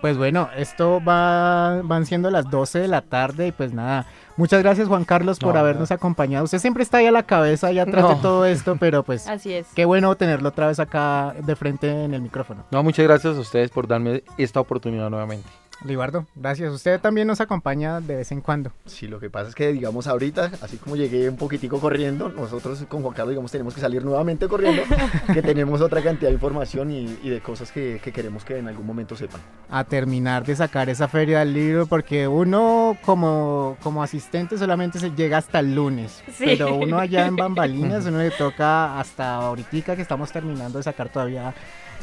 [0.00, 4.60] Pues bueno, esto va, van siendo las 12 de la tarde y pues nada, muchas
[4.60, 6.44] gracias Juan Carlos por No, habernos acompañado.
[6.46, 9.52] Usted siempre está ahí a la cabeza, ahí atrás de todo esto, pero pues Así
[9.52, 9.68] es.
[9.72, 12.64] qué bueno tenerlo otra vez acá de frente en el micrófono.
[12.72, 15.48] No, muchas gracias a ustedes por darme esta oportunidad nuevamente.
[15.84, 16.72] Libardo, gracias.
[16.72, 18.70] Usted también nos acompaña de vez en cuando.
[18.84, 22.84] Sí, lo que pasa es que, digamos, ahorita, así como llegué un poquitico corriendo, nosotros
[22.88, 24.82] con Juan Carlos, digamos, tenemos que salir nuevamente corriendo,
[25.32, 28.68] que tenemos otra cantidad de información y, y de cosas que, que queremos que en
[28.68, 29.40] algún momento sepan.
[29.70, 35.10] a terminar de sacar esa feria del libro porque uno como, como asistente solamente se
[35.12, 36.44] llega hasta el lunes, Sí.
[36.44, 41.08] pero uno allá en bambalinas uno le toca hasta ahorita que estamos terminando de sacar
[41.08, 41.54] todavía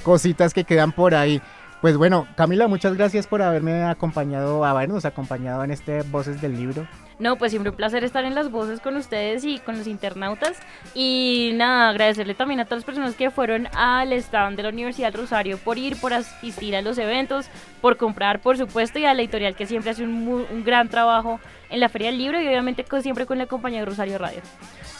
[0.04, 1.42] cositas que quedan por ahí.
[1.82, 6.88] Pues bueno, Camila, muchas gracias por haberme acompañado, habernos acompañado en este Voces del Libro.
[7.20, 10.58] No, pues siempre un placer estar en las voces con ustedes y con los internautas.
[10.94, 15.16] Y nada, agradecerle también a todas las personas que fueron al stand de la Universidad
[15.16, 17.48] Rosario por ir, por asistir a los eventos,
[17.82, 21.40] por comprar, por supuesto, y a la editorial que siempre hace un gran trabajo
[21.70, 24.42] en la Feria del Libro y obviamente con- siempre con la compañía de Rosario Radio.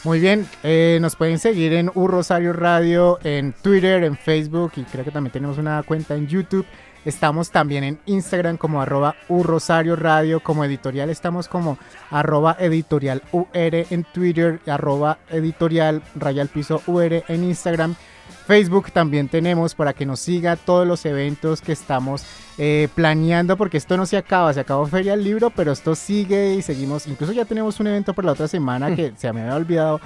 [0.04, 4.82] Muy bien, eh, nos pueden seguir en U Rosario Radio, en Twitter, en Facebook y
[4.82, 6.66] creo que también tenemos una cuenta en YouTube.
[7.04, 11.78] Estamos también en Instagram como arroba U Rosario Radio, como editorial estamos como
[12.10, 17.94] arroba editorial UR en Twitter, arroba editorial raya al piso UR en Instagram.
[18.46, 22.24] Facebook también tenemos para que nos siga todos los eventos que estamos
[22.56, 26.54] eh, planeando, porque esto no se acaba, se acabó Feria del Libro, pero esto sigue
[26.54, 27.06] y seguimos.
[27.06, 30.00] Incluso ya tenemos un evento por la otra semana que se me había olvidado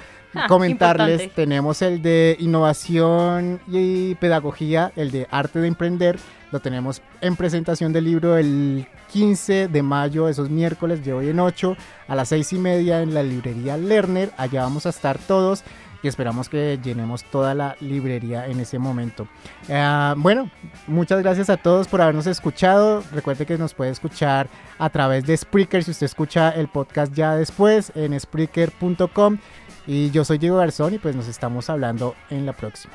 [0.47, 1.13] comentarles.
[1.13, 1.35] importante.
[1.35, 6.19] Tenemos el de innovación y pedagogía, el de arte de emprender.
[6.51, 11.39] Lo tenemos en presentación del libro el 15 de mayo, esos miércoles de hoy en
[11.39, 11.75] 8,
[12.07, 14.31] a las 6 y media en la librería Lerner.
[14.37, 15.63] Allá vamos a estar todos
[16.03, 19.27] y esperamos que llenemos toda la librería en ese momento.
[19.69, 20.51] Ah, bueno,
[20.85, 23.03] muchas gracias a todos por habernos escuchado.
[23.13, 27.35] Recuerde que nos puede escuchar a través de Spreaker si usted escucha el podcast ya
[27.35, 29.37] después en Spreaker.com.
[29.85, 32.93] Y yo soy Diego Garzón y pues nos estamos hablando en la próxima.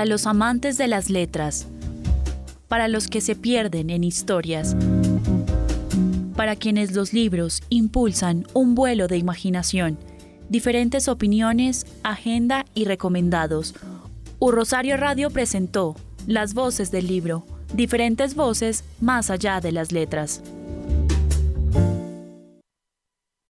[0.00, 1.66] Para los amantes de las letras,
[2.68, 4.74] para los que se pierden en historias,
[6.34, 9.98] para quienes los libros impulsan un vuelo de imaginación,
[10.48, 13.74] diferentes opiniones, agenda y recomendados.
[14.38, 15.96] U Rosario Radio presentó
[16.26, 17.44] Las voces del libro,
[17.74, 20.40] diferentes voces más allá de las letras.